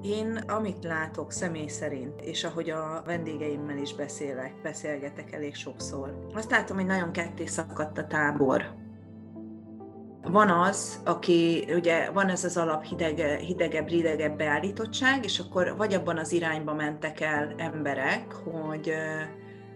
Én 0.08 0.36
amit 0.36 0.84
látok 0.84 1.32
személy 1.32 1.66
szerint, 1.66 2.20
és 2.20 2.44
ahogy 2.44 2.70
a 2.70 3.02
vendégeimmel 3.06 3.76
is 3.76 3.94
beszélek, 3.94 4.54
beszélgetek 4.62 5.32
elég 5.32 5.54
sokszor, 5.54 6.26
azt 6.34 6.50
látom, 6.50 6.76
hogy 6.76 6.86
nagyon 6.86 7.12
ketté 7.12 7.46
szakadt 7.46 7.98
a 7.98 8.06
tábor. 8.06 8.74
Van 10.22 10.50
az, 10.50 11.00
aki, 11.04 11.66
ugye 11.74 12.10
van 12.10 12.28
ez 12.28 12.44
az 12.44 12.56
alap 12.56 12.84
hidege, 12.84 13.36
hidegebb, 13.36 13.88
ridegebb 13.88 14.36
beállítottság, 14.36 15.24
és 15.24 15.38
akkor 15.38 15.74
vagy 15.76 15.94
abban 15.94 16.18
az 16.18 16.32
irányba 16.32 16.74
mentek 16.74 17.20
el 17.20 17.54
emberek, 17.56 18.32
hogy 18.32 18.92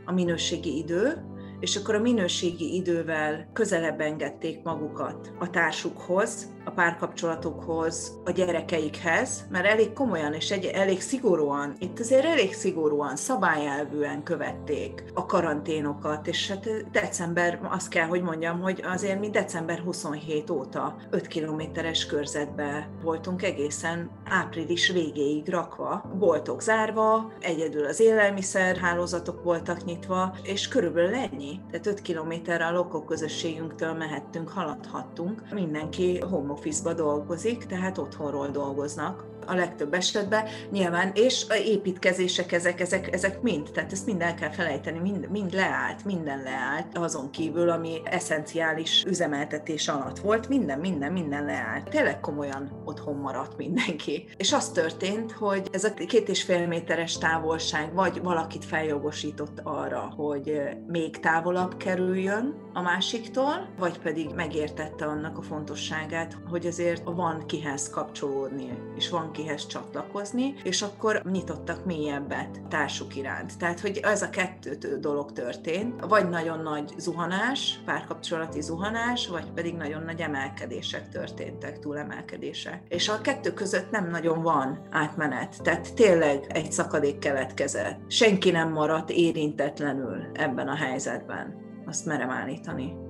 a 0.04 0.12
minőségi 0.12 0.76
idő, 0.76 1.24
és 1.60 1.76
akkor 1.76 1.94
a 1.94 2.00
minőségi 2.00 2.74
idővel 2.74 3.50
közelebb 3.52 4.00
engedték 4.00 4.62
magukat 4.62 5.32
a 5.38 5.50
társukhoz, 5.50 6.48
a 6.64 6.70
párkapcsolatokhoz, 6.70 8.20
a 8.24 8.30
gyerekeikhez, 8.30 9.46
mert 9.50 9.66
elég 9.66 9.92
komolyan 9.92 10.32
és 10.32 10.50
egy, 10.50 10.64
elég 10.64 11.00
szigorúan, 11.00 11.74
itt 11.78 11.98
azért 11.98 12.24
elég 12.24 12.54
szigorúan, 12.54 13.16
szabályelvűen 13.16 14.22
követték 14.22 15.04
a 15.14 15.26
karanténokat, 15.26 16.26
és 16.26 16.48
hát 16.48 16.90
december, 16.90 17.60
azt 17.62 17.88
kell, 17.88 18.06
hogy 18.06 18.22
mondjam, 18.22 18.60
hogy 18.60 18.82
azért 18.84 19.20
mi 19.20 19.30
december 19.30 19.78
27 19.78 20.50
óta 20.50 20.96
5 21.10 21.26
kilométeres 21.26 22.06
körzetbe 22.06 22.88
voltunk 23.02 23.42
egészen 23.42 24.10
április 24.24 24.90
végéig 24.90 25.48
rakva, 25.48 26.10
boltok 26.18 26.62
zárva, 26.62 27.32
egyedül 27.40 27.84
az 27.84 28.00
élelmiszer 28.00 28.76
hálózatok 28.76 29.42
voltak 29.42 29.84
nyitva, 29.84 30.34
és 30.42 30.68
körülbelül 30.68 31.14
ennyi. 31.14 31.60
Tehát 31.70 31.86
5 31.86 32.02
kilométerre 32.02 32.66
a 32.66 32.72
lokok 32.72 33.06
közösségünktől 33.06 33.92
mehettünk, 33.92 34.48
haladhattunk. 34.48 35.42
Mindenki 35.52 36.22
home 36.50 36.58
office-ba 36.58 36.94
dolgozik, 36.94 37.66
tehát 37.66 37.98
otthonról 37.98 38.48
dolgoznak 38.48 39.30
a 39.46 39.54
legtöbb 39.54 39.94
esetben, 39.94 40.44
nyilván, 40.70 41.10
és 41.14 41.46
a 41.48 41.54
építkezések, 41.54 42.52
ezek, 42.52 42.80
ezek, 42.80 43.12
ezek 43.12 43.42
mind, 43.42 43.70
tehát 43.72 43.92
ezt 43.92 44.06
mind 44.06 44.20
el 44.20 44.34
kell 44.34 44.50
felejteni, 44.50 44.98
mind, 44.98 45.30
mind 45.30 45.52
leállt, 45.52 46.04
minden 46.04 46.42
leállt, 46.42 46.98
azon 46.98 47.30
kívül, 47.30 47.70
ami 47.70 48.00
eszenciális 48.04 49.04
üzemeltetés 49.08 49.88
alatt 49.88 50.18
volt, 50.18 50.48
minden, 50.48 50.78
minden, 50.78 51.12
minden 51.12 51.44
leállt. 51.44 51.88
Tényleg 51.88 52.20
komolyan 52.20 52.82
otthon 52.84 53.16
maradt 53.16 53.56
mindenki. 53.56 54.28
És 54.36 54.52
az 54.52 54.68
történt, 54.68 55.32
hogy 55.32 55.68
ez 55.72 55.84
a 55.84 55.94
két 55.94 56.28
és 56.28 56.42
fél 56.42 56.66
méteres 56.66 57.18
távolság 57.18 57.94
vagy 57.94 58.20
valakit 58.22 58.64
feljogosított 58.64 59.60
arra, 59.62 60.12
hogy 60.16 60.60
még 60.86 61.20
távolabb 61.20 61.76
kerüljön 61.76 62.54
a 62.72 62.80
másiktól, 62.80 63.68
vagy 63.78 63.98
pedig 63.98 64.30
megértette 64.34 65.04
annak 65.04 65.38
a 65.38 65.42
fontosságát, 65.42 66.38
hogy 66.48 66.66
azért 66.66 67.02
van 67.04 67.46
kihez 67.46 67.90
kapcsolódni, 67.90 68.78
és 68.96 69.08
van 69.08 69.32
kihez 69.32 69.66
csatlakozni, 69.66 70.54
és 70.62 70.82
akkor 70.82 71.22
nyitottak 71.30 71.84
mélyebbet 71.84 72.60
társuk 72.68 73.16
iránt. 73.16 73.58
Tehát, 73.58 73.80
hogy 73.80 74.00
ez 74.02 74.22
a 74.22 74.30
kettő 74.30 74.98
dolog 75.00 75.32
történt, 75.32 76.04
vagy 76.08 76.28
nagyon 76.28 76.60
nagy 76.62 76.92
zuhanás, 76.98 77.80
párkapcsolati 77.84 78.60
zuhanás, 78.60 79.28
vagy 79.28 79.50
pedig 79.50 79.74
nagyon 79.74 80.02
nagy 80.02 80.20
emelkedések 80.20 81.08
történtek, 81.08 81.78
túlemelkedések. 81.78 82.82
És 82.88 83.08
a 83.08 83.20
kettő 83.20 83.52
között 83.52 83.90
nem 83.90 84.10
nagyon 84.10 84.42
van 84.42 84.86
átmenet, 84.90 85.62
tehát 85.62 85.94
tényleg 85.94 86.44
egy 86.48 86.72
szakadék 86.72 87.18
keletkezett. 87.18 87.98
Senki 88.06 88.50
nem 88.50 88.72
maradt 88.72 89.10
érintetlenül 89.10 90.30
ebben 90.32 90.68
a 90.68 90.76
helyzetben. 90.76 91.68
Azt 91.86 92.06
merem 92.06 92.30
állítani. 92.30 93.09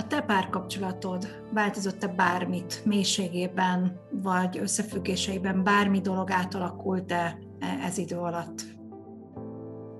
A 0.00 0.06
te 0.06 0.20
párkapcsolatod 0.20 1.42
változott-e 1.52 2.06
bármit 2.06 2.82
mélységében, 2.84 4.00
vagy 4.10 4.58
összefüggéseiben 4.58 5.64
bármi 5.64 6.00
dolog 6.00 6.30
átalakult-e 6.30 7.38
ez 7.84 7.98
idő 7.98 8.16
alatt? 8.16 8.79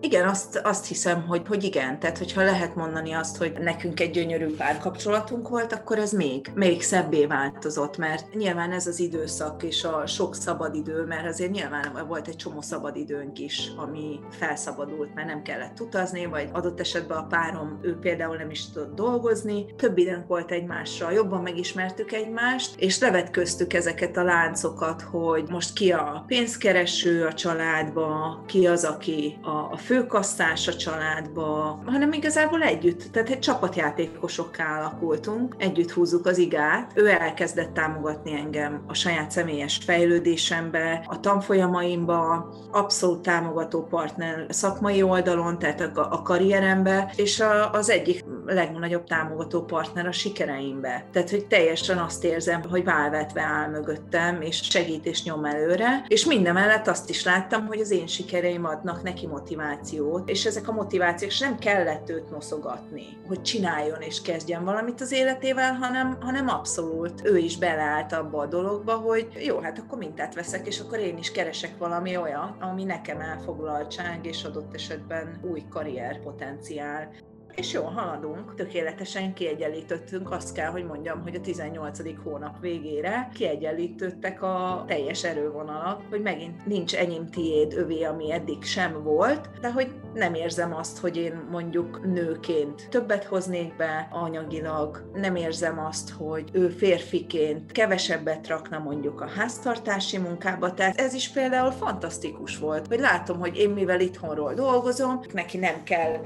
Igen, 0.02 0.28
azt, 0.28 0.60
azt 0.64 0.86
hiszem, 0.86 1.26
hogy, 1.26 1.42
hogy 1.48 1.64
igen. 1.64 1.98
Tehát, 1.98 2.18
hogyha 2.18 2.42
lehet 2.42 2.74
mondani 2.74 3.12
azt, 3.12 3.36
hogy 3.36 3.52
nekünk 3.60 4.00
egy 4.00 4.10
gyönyörű 4.10 4.54
párkapcsolatunk 4.56 5.48
volt, 5.48 5.72
akkor 5.72 5.98
ez 5.98 6.12
még, 6.12 6.50
még 6.54 6.82
szebbé 6.82 7.26
változott, 7.26 7.96
mert 7.96 8.34
nyilván 8.34 8.72
ez 8.72 8.86
az 8.86 9.00
időszak 9.00 9.62
és 9.62 9.84
a 9.84 10.06
sok 10.06 10.34
szabadidő, 10.34 11.04
mert 11.04 11.26
azért 11.26 11.50
nyilván 11.50 12.04
volt 12.08 12.28
egy 12.28 12.36
csomó 12.36 12.60
szabadidőnk 12.60 13.38
is, 13.38 13.72
ami 13.76 14.20
felszabadult, 14.30 15.14
mert 15.14 15.28
nem 15.28 15.42
kellett 15.42 15.80
utazni, 15.80 16.26
vagy 16.26 16.48
adott 16.52 16.80
esetben 16.80 17.18
a 17.18 17.26
párom, 17.26 17.78
ő 17.82 17.96
például 17.98 18.36
nem 18.36 18.50
is 18.50 18.70
tudott 18.70 18.94
dolgozni. 18.94 19.74
Több 19.76 19.98
időnk 19.98 20.26
volt 20.26 20.50
egymásra, 20.50 21.10
jobban 21.10 21.42
megismertük 21.42 22.12
egymást, 22.12 22.74
és 22.76 22.98
levetköztük 22.98 23.72
ezeket 23.72 24.16
a 24.16 24.22
láncokat, 24.22 25.02
hogy 25.02 25.44
most 25.48 25.72
ki 25.72 25.92
a 25.92 26.24
pénzkereső 26.26 27.24
a 27.24 27.32
családba, 27.32 28.42
ki 28.46 28.66
az, 28.66 28.84
aki 28.84 29.38
a, 29.42 29.48
a 29.48 29.76
főkasszás 29.90 30.68
a 30.68 30.74
családba, 30.74 31.82
hanem 31.86 32.12
igazából 32.12 32.62
együtt, 32.62 33.02
tehát 33.12 33.28
egy 33.28 33.38
csapatjátékosokká 33.38 34.78
alakultunk, 34.78 35.54
együtt 35.58 35.90
húzzuk 35.90 36.26
az 36.26 36.38
igát. 36.38 36.92
Ő 36.94 37.08
elkezdett 37.08 37.74
támogatni 37.74 38.32
engem 38.32 38.82
a 38.86 38.94
saját 38.94 39.30
személyes 39.30 39.80
fejlődésembe, 39.84 41.04
a 41.06 41.20
tanfolyamaimba, 41.20 42.48
abszolút 42.70 43.22
támogató 43.22 43.86
partner 43.86 44.46
szakmai 44.48 45.02
oldalon, 45.02 45.58
tehát 45.58 45.96
a, 45.96 46.22
karrierembe, 46.22 47.12
és 47.16 47.42
az 47.72 47.90
egyik 47.90 48.24
legnagyobb 48.52 49.04
támogató 49.04 49.64
partner 49.64 50.06
a 50.06 50.12
sikereimbe. 50.12 51.04
Tehát, 51.12 51.30
hogy 51.30 51.46
teljesen 51.46 51.98
azt 51.98 52.24
érzem, 52.24 52.62
hogy 52.62 52.84
válvetve 52.84 53.42
áll 53.42 53.68
mögöttem, 53.68 54.42
és 54.42 54.60
segít 54.62 55.06
és 55.06 55.22
nyom 55.22 55.44
előre, 55.44 56.04
és 56.08 56.24
mindemellett 56.24 56.86
azt 56.86 57.10
is 57.10 57.24
láttam, 57.24 57.66
hogy 57.66 57.80
az 57.80 57.90
én 57.90 58.06
sikereim 58.06 58.64
adnak 58.64 59.02
neki 59.02 59.26
motivációt, 59.26 60.28
és 60.28 60.44
ezek 60.44 60.68
a 60.68 60.72
motivációk 60.72 61.32
nem 61.40 61.58
kellett 61.58 62.10
őt 62.10 62.30
noszogatni, 62.30 63.06
hogy 63.26 63.42
csináljon 63.42 64.00
és 64.00 64.22
kezdjen 64.22 64.64
valamit 64.64 65.00
az 65.00 65.12
életével, 65.12 65.74
hanem, 65.74 66.16
hanem 66.20 66.48
abszolút 66.48 67.20
ő 67.24 67.38
is 67.38 67.58
beleállt 67.58 68.12
abba 68.12 68.38
a 68.38 68.46
dologba, 68.46 68.94
hogy 68.94 69.28
jó, 69.38 69.58
hát 69.58 69.78
akkor 69.78 69.98
mintát 69.98 70.34
veszek, 70.34 70.66
és 70.66 70.80
akkor 70.80 70.98
én 70.98 71.18
is 71.18 71.32
keresek 71.32 71.78
valami 71.78 72.16
olyan, 72.16 72.56
ami 72.60 72.84
nekem 72.84 73.20
elfoglaltság, 73.20 74.18
és 74.22 74.44
adott 74.44 74.74
esetben 74.74 75.40
új 75.42 75.64
karrierpotenciál 75.70 77.10
és 77.54 77.72
jól 77.72 77.90
haladunk, 77.90 78.54
tökéletesen 78.54 79.34
kiegyenlítettünk, 79.34 80.30
azt 80.30 80.54
kell, 80.54 80.70
hogy 80.70 80.84
mondjam, 80.84 81.22
hogy 81.22 81.34
a 81.34 81.40
18. 81.40 81.98
hónap 82.24 82.60
végére 82.60 83.28
kiegyenlítettek 83.34 84.42
a 84.42 84.84
teljes 84.86 85.24
erővonalak, 85.24 86.02
hogy 86.10 86.20
megint 86.22 86.66
nincs 86.66 86.94
enyém 86.94 87.30
tiéd, 87.30 87.72
övé, 87.72 88.02
ami 88.02 88.32
eddig 88.32 88.62
sem 88.62 89.02
volt, 89.02 89.48
de 89.60 89.72
hogy 89.72 89.94
nem 90.14 90.34
érzem 90.34 90.74
azt, 90.74 90.98
hogy 90.98 91.16
én 91.16 91.46
mondjuk 91.50 92.12
nőként 92.12 92.88
többet 92.90 93.24
hoznék 93.24 93.76
be 93.76 94.08
anyagilag, 94.10 95.10
nem 95.14 95.36
érzem 95.36 95.78
azt, 95.78 96.10
hogy 96.10 96.44
ő 96.52 96.68
férfiként 96.68 97.72
kevesebbet 97.72 98.48
rakna 98.48 98.78
mondjuk 98.78 99.20
a 99.20 99.28
háztartási 99.28 100.18
munkába, 100.18 100.74
tehát 100.74 101.00
ez 101.00 101.14
is 101.14 101.28
például 101.28 101.70
fantasztikus 101.70 102.58
volt, 102.58 102.86
hogy 102.86 102.98
látom, 102.98 103.38
hogy 103.38 103.56
én 103.56 103.70
mivel 103.70 104.00
itthonról 104.00 104.54
dolgozom, 104.54 105.20
neki 105.32 105.58
nem 105.58 105.82
kell 105.82 106.20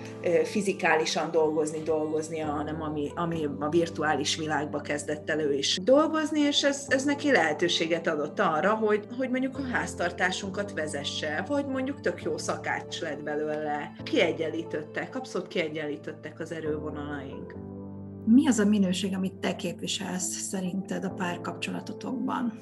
fizikálisan 0.44 1.13
aktívan 1.16 1.44
dolgozni, 1.44 1.82
dolgoznia, 1.82 2.46
hanem 2.46 2.82
ami, 2.82 3.10
ami 3.14 3.48
a 3.58 3.68
virtuális 3.68 4.36
világba 4.36 4.80
kezdett 4.80 5.30
elő 5.30 5.52
is 5.54 5.78
dolgozni, 5.82 6.40
és 6.40 6.62
ez, 6.62 6.86
ez 6.88 7.04
neki 7.04 7.30
lehetőséget 7.30 8.06
adott 8.06 8.40
arra, 8.40 8.74
hogy, 8.74 9.06
hogy 9.18 9.30
mondjuk 9.30 9.58
a 9.58 9.62
háztartásunkat 9.72 10.72
vezesse, 10.72 11.44
vagy 11.48 11.66
mondjuk 11.66 12.00
tök 12.00 12.22
jó 12.22 12.38
szakács 12.38 13.00
lett 13.00 13.22
belőle. 13.22 13.92
Kiegyenlítettek, 14.02 15.16
abszolút 15.16 15.48
kiegyenlítettek 15.48 16.40
az 16.40 16.52
erővonalaink. 16.52 17.54
Mi 18.26 18.48
az 18.48 18.58
a 18.58 18.64
minőség, 18.64 19.14
amit 19.14 19.34
te 19.34 19.56
képviselsz 19.56 20.36
szerinted 20.36 21.04
a 21.04 21.10
párkapcsolatotokban? 21.10 22.60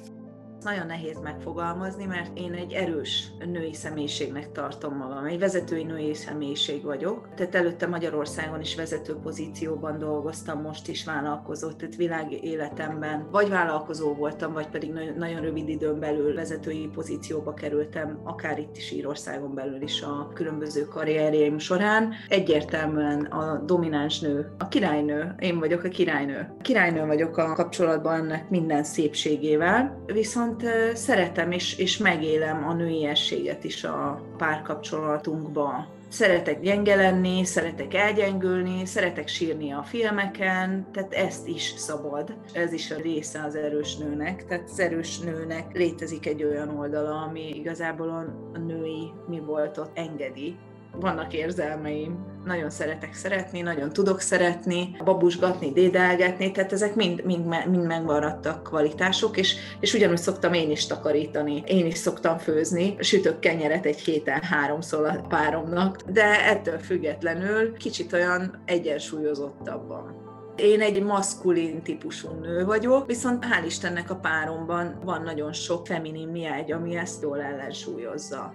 Nagyon 0.63 0.85
nehéz 0.85 1.19
megfogalmazni, 1.19 2.05
mert 2.05 2.37
én 2.37 2.53
egy 2.53 2.73
erős 2.73 3.27
női 3.45 3.73
személyiségnek 3.73 4.51
tartom 4.51 4.97
magam. 4.97 5.25
Egy 5.25 5.39
vezetői 5.39 5.83
női 5.83 6.13
személyiség 6.13 6.83
vagyok. 6.83 7.27
Tehát 7.35 7.55
előtte 7.55 7.87
Magyarországon 7.87 8.61
is 8.61 8.75
vezető 8.75 9.15
pozícióban 9.15 9.97
dolgoztam, 9.99 10.61
most 10.61 10.87
is 10.87 11.05
vállalkozott, 11.05 11.77
tehát 11.77 11.95
világ 11.95 12.43
életemben 12.43 13.27
vagy 13.31 13.49
vállalkozó 13.49 14.13
voltam, 14.13 14.53
vagy 14.53 14.67
pedig 14.67 14.91
nagyon 15.17 15.41
rövid 15.41 15.69
időn 15.69 15.99
belül 15.99 16.33
vezetői 16.33 16.89
pozícióba 16.93 17.53
kerültem, 17.53 18.19
akár 18.23 18.59
itt 18.59 18.77
is 18.77 18.91
Írországon 18.91 19.53
belül 19.53 19.81
is 19.81 20.01
a 20.01 20.31
különböző 20.33 20.87
karrierjeim 20.87 21.57
során. 21.57 22.13
Egyértelműen 22.27 23.21
a 23.25 23.63
domináns 23.65 24.19
nő, 24.19 24.51
a 24.57 24.67
királynő, 24.67 25.35
én 25.39 25.59
vagyok 25.59 25.83
a 25.83 25.89
királynő. 25.89 26.53
Királynő 26.61 27.05
vagyok 27.05 27.37
a 27.37 27.53
kapcsolatban 27.53 28.13
ennek 28.13 28.49
minden 28.49 28.83
szépségével, 28.83 30.03
viszont 30.05 30.52
viszont 30.57 30.97
szeretem 30.97 31.51
és, 31.51 31.77
és 31.77 31.97
megélem 31.97 32.67
a 32.67 32.73
nőiességet 32.73 33.63
is 33.63 33.83
a 33.83 34.21
párkapcsolatunkba. 34.37 35.87
Szeretek 36.07 36.61
gyenge 36.61 36.95
lenni, 36.95 37.45
szeretek 37.45 37.93
elgyengülni, 37.93 38.85
szeretek 38.85 39.27
sírni 39.27 39.71
a 39.71 39.83
filmeken, 39.83 40.87
tehát 40.91 41.13
ezt 41.13 41.47
is 41.47 41.73
szabad. 41.77 42.35
Ez 42.53 42.73
is 42.73 42.91
a 42.91 42.95
része 43.01 43.43
az 43.43 43.55
erős 43.55 43.95
nőnek. 43.95 44.45
Tehát 44.45 44.69
az 44.69 44.79
erős 44.79 45.19
nőnek 45.19 45.73
létezik 45.73 46.25
egy 46.25 46.43
olyan 46.43 46.77
oldala, 46.77 47.21
ami 47.21 47.49
igazából 47.55 48.09
a 48.53 48.57
női 48.57 49.11
mi 49.27 49.39
volt 49.39 49.77
ott 49.77 49.97
engedi, 49.97 50.55
vannak 50.99 51.33
érzelmeim, 51.33 52.31
nagyon 52.45 52.69
szeretek 52.69 53.13
szeretni, 53.13 53.61
nagyon 53.61 53.93
tudok 53.93 54.19
szeretni, 54.19 54.97
babusgatni, 55.03 55.71
dédelgetni, 55.71 56.51
tehát 56.51 56.71
ezek 56.71 56.95
mind, 56.95 57.25
mind, 57.25 57.45
mind 57.69 57.85
megmaradtak 57.85 58.63
kvalitások, 58.63 59.37
és, 59.37 59.55
és 59.79 59.93
ugyanúgy 59.93 60.17
szoktam 60.17 60.53
én 60.53 60.71
is 60.71 60.85
takarítani, 60.85 61.63
én 61.65 61.85
is 61.85 61.97
szoktam 61.97 62.37
főzni, 62.37 62.95
sütök 62.99 63.39
kenyeret 63.39 63.85
egy 63.85 63.99
héten 63.99 64.41
háromszor 64.41 65.05
a 65.05 65.25
páromnak, 65.27 66.01
de 66.01 66.45
ettől 66.45 66.77
függetlenül 66.77 67.73
kicsit 67.77 68.13
olyan 68.13 68.61
egyensúlyozottabban. 68.65 70.21
Én 70.55 70.81
egy 70.81 71.03
maszkulin 71.03 71.81
típusú 71.81 72.29
nő 72.41 72.65
vagyok, 72.65 73.05
viszont 73.05 73.45
hál' 73.45 73.65
Istennek 73.65 74.09
a 74.09 74.15
páromban 74.15 74.99
van 75.05 75.21
nagyon 75.21 75.53
sok 75.53 75.87
feminin 75.87 76.27
miágy, 76.27 76.71
ami 76.71 76.95
ezt 76.95 77.21
jól 77.21 77.41
ellensúlyozza. 77.41 78.53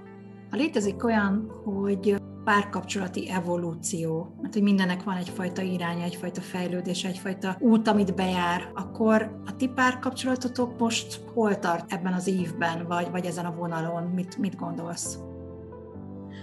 Létezik 0.51 1.05
olyan, 1.05 1.61
hogy 1.65 2.18
párkapcsolati 2.49 3.31
evolúció, 3.31 4.35
mert 4.41 4.53
hogy 4.53 4.63
mindennek 4.63 5.03
van 5.03 5.17
egyfajta 5.17 5.63
iránya, 5.63 6.05
egyfajta 6.05 6.41
fejlődés, 6.41 7.05
egyfajta 7.05 7.57
út, 7.61 7.89
amit 7.89 8.15
bejár, 8.15 8.71
akkor 8.75 9.41
a 9.47 9.57
ti 9.57 9.69
párkapcsolatotok 9.69 10.79
most 10.79 11.21
hol 11.35 11.59
tart 11.59 11.93
ebben 11.93 12.13
az 12.13 12.27
évben, 12.27 12.87
vagy, 12.87 13.11
vagy 13.11 13.25
ezen 13.25 13.45
a 13.45 13.55
vonalon? 13.55 14.03
Mit, 14.03 14.39
mit 14.39 14.57
gondolsz? 14.57 15.19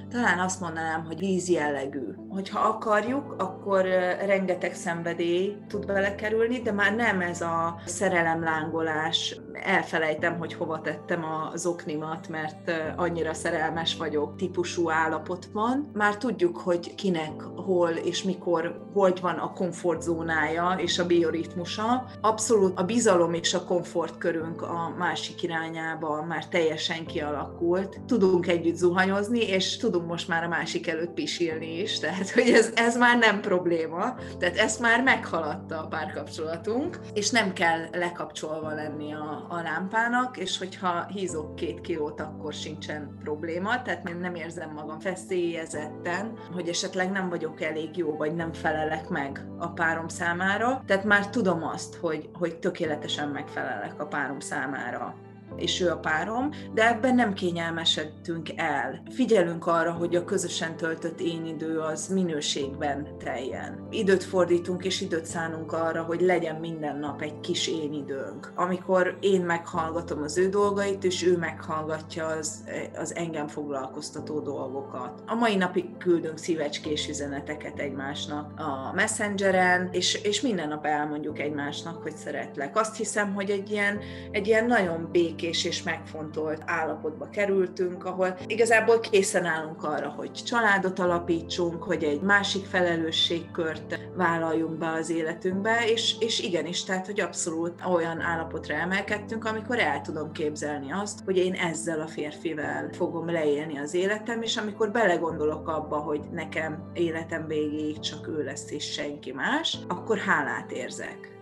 Talán 0.09 0.39
azt 0.39 0.59
mondanám, 0.59 1.05
hogy 1.05 1.19
víz 1.19 1.49
jellegű. 1.49 2.05
Hogyha 2.29 2.59
akarjuk, 2.59 3.35
akkor 3.37 3.85
rengeteg 4.25 4.73
szenvedély 4.73 5.57
tud 5.67 5.85
belekerülni, 5.85 6.61
de 6.61 6.71
már 6.71 6.95
nem 6.95 7.21
ez 7.21 7.41
a 7.41 7.79
szerelemlángolás, 7.85 9.39
elfelejtem, 9.63 10.37
hogy 10.37 10.53
hova 10.53 10.81
tettem 10.81 11.25
az 11.53 11.65
oknimat, 11.65 12.27
mert 12.27 12.71
annyira 12.95 13.33
szerelmes 13.33 13.95
vagyok, 13.97 14.35
típusú 14.35 14.89
állapot 14.89 15.45
van. 15.53 15.89
Már 15.93 16.17
tudjuk, 16.17 16.57
hogy 16.57 16.95
kinek, 16.95 17.41
hol 17.41 17.89
és 17.89 18.23
mikor, 18.23 18.85
hogy 18.93 19.19
van 19.21 19.35
a 19.35 19.53
komfortzónája 19.53 20.75
és 20.77 20.99
a 20.99 21.05
bioritmusa. 21.05 22.05
Abszolút 22.21 22.79
a 22.79 22.83
bizalom 22.83 23.33
és 23.33 23.53
a 23.53 23.63
komfortkörünk 23.63 24.61
a 24.61 24.93
másik 24.97 25.43
irányába 25.43 26.23
már 26.27 26.47
teljesen 26.47 27.05
kialakult. 27.05 27.99
Tudunk 28.05 28.47
együtt 28.47 28.75
zuhanyozni, 28.75 29.39
és 29.39 29.77
tudunk 29.77 29.94
most 30.03 30.27
már 30.27 30.43
a 30.43 30.47
másik 30.47 30.87
előtt 30.87 31.13
pisilni 31.13 31.79
is, 31.79 31.99
tehát 31.99 32.29
hogy 32.29 32.49
ez, 32.49 32.71
ez 32.75 32.97
már 32.97 33.17
nem 33.17 33.41
probléma. 33.41 34.15
Tehát 34.39 34.57
ezt 34.57 34.79
már 34.79 35.03
meghaladta 35.03 35.79
a 35.79 35.87
párkapcsolatunk, 35.87 36.99
és 37.13 37.29
nem 37.29 37.53
kell 37.53 37.79
lekapcsolva 37.91 38.73
lenni 38.73 39.13
a, 39.13 39.45
a 39.49 39.61
lámpának, 39.61 40.37
és 40.37 40.57
hogyha 40.57 41.05
hízok 41.05 41.55
két 41.55 41.81
kilót, 41.81 42.19
akkor 42.19 42.53
sincsen 42.53 43.17
probléma, 43.23 43.81
tehát 43.81 44.09
én 44.09 44.17
nem 44.17 44.35
érzem 44.35 44.69
magam 44.69 44.99
feszélyezetten, 44.99 46.37
hogy 46.53 46.67
esetleg 46.67 47.11
nem 47.11 47.29
vagyok 47.29 47.61
elég 47.61 47.97
jó, 47.97 48.15
vagy 48.15 48.35
nem 48.35 48.53
felelek 48.53 49.09
meg 49.09 49.45
a 49.57 49.67
párom 49.67 50.07
számára, 50.07 50.83
tehát 50.85 51.03
már 51.03 51.29
tudom 51.29 51.63
azt, 51.63 51.95
hogy, 51.95 52.29
hogy 52.33 52.59
tökéletesen 52.59 53.29
megfelelek 53.29 54.01
a 54.01 54.05
párom 54.05 54.39
számára 54.39 55.15
és 55.57 55.81
ő 55.81 55.89
a 55.89 55.97
párom, 55.97 56.49
de 56.73 56.87
ebben 56.87 57.15
nem 57.15 57.33
kényelmesedtünk 57.33 58.49
el. 58.55 59.03
Figyelünk 59.09 59.67
arra, 59.67 59.91
hogy 59.91 60.15
a 60.15 60.25
közösen 60.25 60.75
töltött 60.75 61.19
én 61.19 61.45
idő 61.45 61.79
az 61.79 62.07
minőségben 62.07 63.07
teljen. 63.17 63.87
Időt 63.89 64.23
fordítunk 64.23 64.85
és 64.85 65.01
időt 65.01 65.25
szánunk 65.25 65.71
arra, 65.71 66.03
hogy 66.03 66.21
legyen 66.21 66.55
minden 66.55 66.97
nap 66.97 67.21
egy 67.21 67.39
kis 67.39 67.67
én 67.67 67.93
időnk. 67.93 68.51
Amikor 68.55 69.17
én 69.19 69.41
meghallgatom 69.41 70.21
az 70.21 70.37
ő 70.37 70.49
dolgait, 70.49 71.03
és 71.03 71.25
ő 71.25 71.37
meghallgatja 71.37 72.25
az, 72.25 72.63
az 72.95 73.15
engem 73.15 73.47
foglalkoztató 73.47 74.39
dolgokat. 74.39 75.23
A 75.25 75.35
mai 75.35 75.55
napig 75.55 75.97
küldünk 75.97 76.37
szívecskés 76.37 77.07
üzeneteket 77.07 77.79
egymásnak 77.79 78.59
a 78.59 78.93
Messengeren, 78.93 79.89
és, 79.91 80.23
és 80.23 80.41
minden 80.41 80.67
nap 80.67 80.85
elmondjuk 80.85 81.39
egymásnak, 81.39 82.01
hogy 82.01 82.15
szeretlek. 82.15 82.77
Azt 82.77 82.97
hiszem, 82.97 83.33
hogy 83.33 83.49
egy 83.49 83.71
ilyen, 83.71 83.99
egy 84.31 84.47
ilyen 84.47 84.65
nagyon 84.65 85.09
békés 85.11 85.44
és 85.45 85.83
megfontolt 85.83 86.61
állapotba 86.65 87.29
kerültünk, 87.29 88.05
ahol 88.05 88.37
igazából 88.47 88.99
készen 88.99 89.45
állunk 89.45 89.83
arra, 89.83 90.09
hogy 90.09 90.31
családot 90.31 90.99
alapítsunk, 90.99 91.83
hogy 91.83 92.03
egy 92.03 92.21
másik 92.21 92.65
felelősségkört 92.65 93.99
vállaljunk 94.15 94.77
be 94.77 94.87
az 94.87 95.09
életünkbe, 95.09 95.89
és, 95.89 96.15
és 96.19 96.39
igenis, 96.39 96.83
tehát, 96.83 97.05
hogy 97.05 97.19
abszolút 97.19 97.73
olyan 97.93 98.21
állapotra 98.21 98.75
emelkedtünk, 98.75 99.45
amikor 99.45 99.79
el 99.79 100.01
tudom 100.01 100.31
képzelni 100.31 100.91
azt, 100.91 101.19
hogy 101.25 101.37
én 101.37 101.53
ezzel 101.53 102.01
a 102.01 102.07
férfivel 102.07 102.89
fogom 102.91 103.29
leélni 103.29 103.77
az 103.77 103.93
életem, 103.93 104.41
és 104.41 104.57
amikor 104.57 104.91
belegondolok 104.91 105.67
abba, 105.67 105.97
hogy 105.97 106.21
nekem 106.31 106.91
életem 106.93 107.47
végéig 107.47 107.99
csak 107.99 108.27
ő 108.27 108.43
lesz 108.43 108.71
és 108.71 108.91
senki 108.91 109.31
más, 109.31 109.77
akkor 109.87 110.17
hálát 110.17 110.71
érzek. 110.71 111.34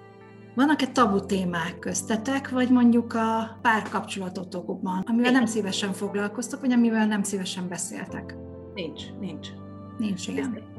Vannak-e 0.56 0.88
tabu 0.88 1.26
témák 1.26 1.80
köztetek, 1.80 2.50
vagy 2.50 2.70
mondjuk 2.70 3.14
a 3.14 3.58
párkapcsolatotokban, 3.62 5.04
amivel 5.08 5.32
nem 5.32 5.46
szívesen 5.46 5.94
foglalkoztok, 5.94 6.62
vagy 6.62 6.72
amivel 6.72 7.08
nem 7.08 7.24
szívesen 7.24 7.68
beszéltek? 7.68 8.36
Nincs, 8.74 9.02
nincs. 9.20 9.48
Nincs, 9.98 10.28
igen 10.28 10.74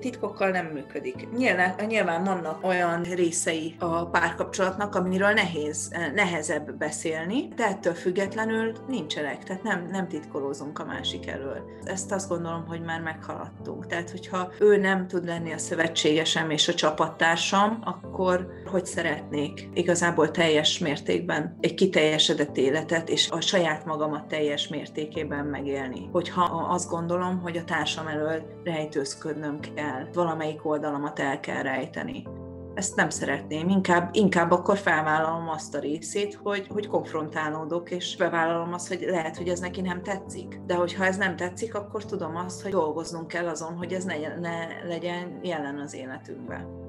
titkokkal 0.00 0.50
nem 0.50 0.66
működik. 0.66 1.28
Nyilván, 1.36 1.74
nyilván 1.86 2.24
vannak 2.24 2.64
olyan 2.64 3.02
részei 3.02 3.74
a 3.78 4.06
párkapcsolatnak, 4.06 4.94
amiről 4.94 5.32
nehéz, 5.32 5.90
nehezebb 6.14 6.76
beszélni, 6.76 7.48
de 7.56 7.66
ettől 7.66 7.94
függetlenül 7.94 8.72
nincsenek, 8.88 9.44
tehát 9.44 9.62
nem, 9.62 9.88
nem 9.90 10.08
titkolózunk 10.08 10.78
a 10.78 10.84
másik 10.84 11.26
elől. 11.26 11.70
Ezt 11.84 12.12
azt 12.12 12.28
gondolom, 12.28 12.66
hogy 12.66 12.80
már 12.80 13.00
meghaladtunk. 13.00 13.86
Tehát, 13.86 14.10
hogyha 14.10 14.52
ő 14.60 14.76
nem 14.76 15.06
tud 15.06 15.24
lenni 15.24 15.52
a 15.52 15.58
szövetségesem 15.58 16.50
és 16.50 16.68
a 16.68 16.74
csapattársam, 16.74 17.78
akkor 17.84 18.62
hogy 18.66 18.86
szeretnék 18.86 19.68
igazából 19.74 20.30
teljes 20.30 20.78
mértékben 20.78 21.56
egy 21.60 21.74
kiteljesedett 21.74 22.56
életet, 22.56 23.08
és 23.08 23.30
a 23.30 23.40
saját 23.40 23.84
magamat 23.84 24.28
teljes 24.28 24.68
mértékében 24.68 25.46
megélni. 25.46 26.08
Hogyha 26.12 26.42
azt 26.68 26.90
gondolom, 26.90 27.40
hogy 27.40 27.56
a 27.56 27.64
társam 27.64 28.06
elől 28.06 28.60
rejtőzködnöm 28.64 29.60
kell, 29.74 30.08
valamelyik 30.12 30.66
oldalamat 30.66 31.18
el 31.18 31.40
kell 31.40 31.62
rejteni. 31.62 32.26
Ezt 32.74 32.96
nem 32.96 33.10
szeretném, 33.10 33.68
inkább, 33.68 34.08
inkább 34.12 34.50
akkor 34.50 34.76
felvállalom 34.76 35.48
azt 35.48 35.74
a 35.74 35.78
részét, 35.78 36.38
hogy, 36.42 36.66
hogy 36.66 36.86
konfrontálódok, 36.86 37.90
és 37.90 38.16
bevállalom 38.16 38.72
azt, 38.72 38.88
hogy 38.88 39.06
lehet, 39.08 39.36
hogy 39.36 39.48
ez 39.48 39.60
neki 39.60 39.80
nem 39.80 40.02
tetszik. 40.02 40.60
De 40.66 40.74
hogyha 40.74 41.04
ez 41.04 41.16
nem 41.16 41.36
tetszik, 41.36 41.74
akkor 41.74 42.04
tudom 42.04 42.36
azt, 42.36 42.62
hogy 42.62 42.70
dolgoznunk 42.70 43.28
kell 43.28 43.46
azon, 43.46 43.76
hogy 43.76 43.92
ez 43.92 44.04
ne, 44.04 44.14
ne 44.40 44.66
legyen 44.86 45.38
jelen 45.42 45.78
az 45.78 45.94
életünkben. 45.94 46.82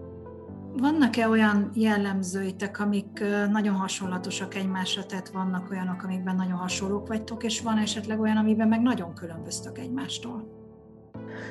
Vannak-e 0.78 1.30
olyan 1.30 1.70
jellemzőitek, 1.74 2.80
amik 2.80 3.24
nagyon 3.52 3.76
hasonlatosak 3.76 4.56
egymásra, 4.56 5.06
tehát 5.06 5.30
vannak 5.30 5.72
olyanok, 5.72 6.04
amikben 6.04 6.36
nagyon 6.36 6.58
hasonlók 6.58 7.08
vagytok, 7.08 7.44
és 7.44 7.62
van 7.62 7.78
esetleg 7.78 8.20
olyan, 8.20 8.38
amiben 8.38 8.68
meg 8.68 8.82
nagyon 8.82 9.14
különböztök 9.14 9.78
egymástól? 9.78 10.65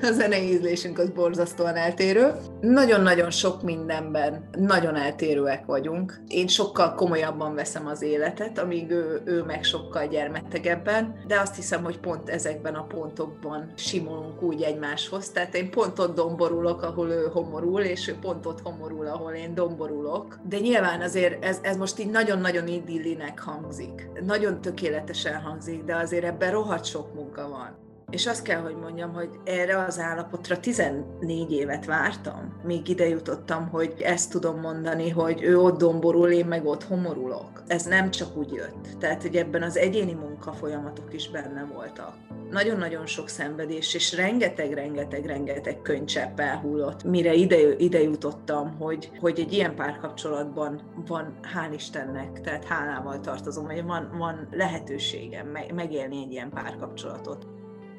A 0.02 0.12
zenei 0.12 0.48
ízlésünk 0.48 0.98
az 0.98 1.10
borzasztóan 1.10 1.76
eltérő. 1.76 2.32
Nagyon-nagyon 2.60 3.30
sok 3.30 3.62
mindenben 3.62 4.48
nagyon 4.58 4.96
eltérőek 4.96 5.66
vagyunk. 5.66 6.22
Én 6.28 6.46
sokkal 6.46 6.94
komolyabban 6.94 7.54
veszem 7.54 7.86
az 7.86 8.02
életet, 8.02 8.58
amíg 8.58 8.90
ő, 8.90 9.22
ő 9.24 9.42
meg 9.42 9.64
sokkal 9.64 10.06
gyermetegebben, 10.06 11.14
de 11.26 11.40
azt 11.40 11.56
hiszem, 11.56 11.84
hogy 11.84 11.98
pont 11.98 12.28
ezekben 12.28 12.74
a 12.74 12.86
pontokban 12.86 13.72
simulunk 13.76 14.42
úgy 14.42 14.62
egymáshoz. 14.62 15.28
Tehát 15.28 15.54
én 15.54 15.70
pont 15.70 15.98
ott 15.98 16.14
domborulok, 16.14 16.82
ahol 16.82 17.10
ő 17.10 17.28
homorul, 17.32 17.80
és 17.80 18.08
ő 18.08 18.16
pont 18.20 18.46
ott 18.46 18.60
homorul, 18.62 19.06
ahol 19.06 19.32
én 19.32 19.54
domborulok. 19.54 20.38
De 20.48 20.58
nyilván 20.58 21.00
azért 21.00 21.44
ez, 21.44 21.58
ez 21.62 21.76
most 21.76 21.98
így 21.98 22.10
nagyon-nagyon 22.10 22.66
idillinek 22.66 23.40
hangzik. 23.40 24.08
Nagyon 24.26 24.60
tökéletesen 24.60 25.40
hangzik, 25.40 25.84
de 25.84 25.96
azért 25.96 26.24
ebben 26.24 26.50
rohadt 26.50 26.84
sok 26.84 27.14
munka 27.14 27.48
van. 27.48 27.83
És 28.14 28.26
azt 28.26 28.42
kell, 28.42 28.60
hogy 28.60 28.76
mondjam, 28.76 29.12
hogy 29.12 29.28
erre 29.44 29.78
az 29.78 29.98
állapotra 29.98 30.60
14 30.60 31.52
évet 31.52 31.84
vártam, 31.84 32.60
még 32.62 32.88
ide 32.88 33.08
jutottam, 33.08 33.68
hogy 33.68 33.94
ezt 33.98 34.30
tudom 34.30 34.60
mondani, 34.60 35.10
hogy 35.10 35.42
ő 35.42 35.58
ott 35.58 35.78
domborul, 35.78 36.30
én 36.30 36.46
meg 36.46 36.66
ott 36.66 36.84
homorulok. 36.84 37.62
Ez 37.66 37.84
nem 37.84 38.10
csak 38.10 38.36
úgy 38.36 38.52
jött. 38.52 38.88
Tehát, 38.98 39.22
hogy 39.22 39.36
ebben 39.36 39.62
az 39.62 39.76
egyéni 39.76 40.12
munkafolyamatok 40.12 41.14
is 41.14 41.30
benne 41.30 41.64
voltak. 41.72 42.14
Nagyon-nagyon 42.50 43.06
sok 43.06 43.28
szenvedés, 43.28 43.94
és 43.94 44.16
rengeteg-rengeteg-rengeteg 44.16 45.82
könycsepp 45.82 46.40
elhullott, 46.40 47.04
mire 47.04 47.32
ide, 47.32 47.76
ide 47.76 48.02
jutottam, 48.02 48.76
hogy, 48.78 49.10
hogy 49.20 49.40
egy 49.40 49.52
ilyen 49.52 49.74
párkapcsolatban 49.74 50.80
van, 51.06 51.38
hál' 51.54 51.74
Istennek, 51.74 52.40
tehát 52.40 52.64
hálával 52.64 53.20
tartozom, 53.20 53.66
hogy 53.66 53.84
van, 53.84 54.14
van 54.18 54.48
lehetőségem 54.50 55.58
megélni 55.74 56.22
egy 56.22 56.32
ilyen 56.32 56.50
párkapcsolatot. 56.50 57.53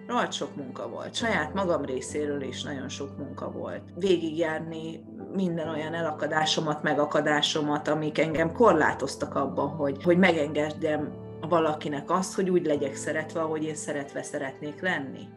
Rohadt 0.07 0.31
sok 0.31 0.55
munka 0.55 0.89
volt. 0.89 1.15
Saját 1.15 1.53
magam 1.53 1.85
részéről 1.85 2.41
is 2.41 2.63
nagyon 2.63 2.89
sok 2.89 3.17
munka 3.17 3.51
volt. 3.51 3.81
Végigjárni 3.95 5.03
minden 5.33 5.69
olyan 5.69 5.93
elakadásomat, 5.93 6.83
megakadásomat, 6.83 7.87
amik 7.87 8.17
engem 8.17 8.51
korlátoztak 8.51 9.35
abban, 9.35 9.67
hogy, 9.69 10.03
hogy 10.03 10.17
megengedjem 10.17 11.11
valakinek 11.41 12.11
azt, 12.11 12.33
hogy 12.35 12.49
úgy 12.49 12.65
legyek 12.65 12.95
szeretve, 12.95 13.41
ahogy 13.41 13.63
én 13.63 13.75
szeretve 13.75 14.23
szeretnék 14.23 14.81
lenni 14.81 15.27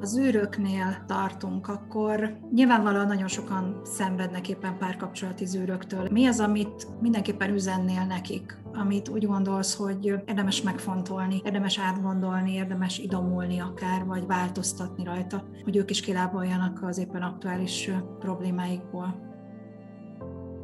az 0.00 0.18
űröknél 0.18 1.04
tartunk, 1.06 1.68
akkor 1.68 2.38
nyilvánvalóan 2.52 3.06
nagyon 3.06 3.28
sokan 3.28 3.80
szenvednek 3.84 4.48
éppen 4.48 4.78
párkapcsolati 4.78 5.44
zűröktől. 5.44 6.08
Mi 6.10 6.26
az, 6.26 6.40
amit 6.40 6.86
mindenképpen 7.00 7.54
üzennél 7.54 8.04
nekik, 8.04 8.58
amit 8.72 9.08
úgy 9.08 9.26
gondolsz, 9.26 9.76
hogy 9.76 10.06
érdemes 10.06 10.62
megfontolni, 10.62 11.40
érdemes 11.44 11.78
átgondolni, 11.78 12.52
érdemes 12.52 12.98
idomulni 12.98 13.60
akár, 13.60 14.04
vagy 14.04 14.26
változtatni 14.26 15.04
rajta, 15.04 15.44
hogy 15.64 15.76
ők 15.76 15.90
is 15.90 16.00
kilábaljanak 16.00 16.82
az 16.82 16.98
éppen 16.98 17.22
aktuális 17.22 17.90
problémáikból? 18.18 19.29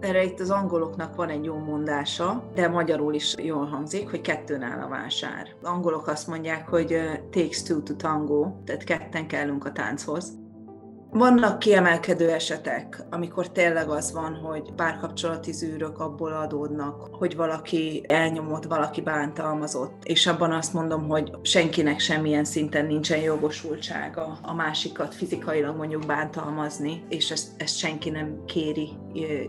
Erre 0.00 0.24
itt 0.24 0.40
az 0.40 0.50
angoloknak 0.50 1.14
van 1.14 1.28
egy 1.28 1.44
jó 1.44 1.58
mondása, 1.58 2.50
de 2.54 2.68
magyarul 2.68 3.14
is 3.14 3.34
jól 3.38 3.66
hangzik, 3.66 4.10
hogy 4.10 4.20
kettőn 4.20 4.62
áll 4.62 4.80
a 4.80 4.88
vásár. 4.88 5.48
Az 5.62 5.68
angolok 5.68 6.06
azt 6.06 6.26
mondják, 6.26 6.68
hogy 6.68 6.96
takes 7.30 7.62
two 7.62 7.82
to 7.82 7.94
tango, 7.94 8.52
tehát 8.64 8.84
ketten 8.84 9.26
kellünk 9.26 9.64
a 9.64 9.72
tánchoz. 9.72 10.32
Vannak 11.18 11.58
kiemelkedő 11.58 12.30
esetek, 12.30 13.02
amikor 13.10 13.48
tényleg 13.50 13.88
az 13.88 14.12
van, 14.12 14.34
hogy 14.34 14.72
párkapcsolati 14.72 15.52
zűrök 15.52 15.98
abból 15.98 16.32
adódnak, 16.32 17.08
hogy 17.10 17.36
valaki 17.36 18.04
elnyomott, 18.08 18.64
valaki 18.64 19.00
bántalmazott, 19.00 20.04
és 20.04 20.26
abban 20.26 20.52
azt 20.52 20.72
mondom, 20.72 21.08
hogy 21.08 21.30
senkinek 21.42 21.98
semmilyen 21.98 22.44
szinten 22.44 22.86
nincsen 22.86 23.18
jogosultsága 23.18 24.38
a 24.42 24.54
másikat 24.54 25.14
fizikailag 25.14 25.76
mondjuk 25.76 26.06
bántalmazni, 26.06 27.02
és 27.08 27.30
ezt, 27.30 27.48
ezt 27.56 27.76
senki 27.76 28.10
nem 28.10 28.44
kéri 28.46 28.88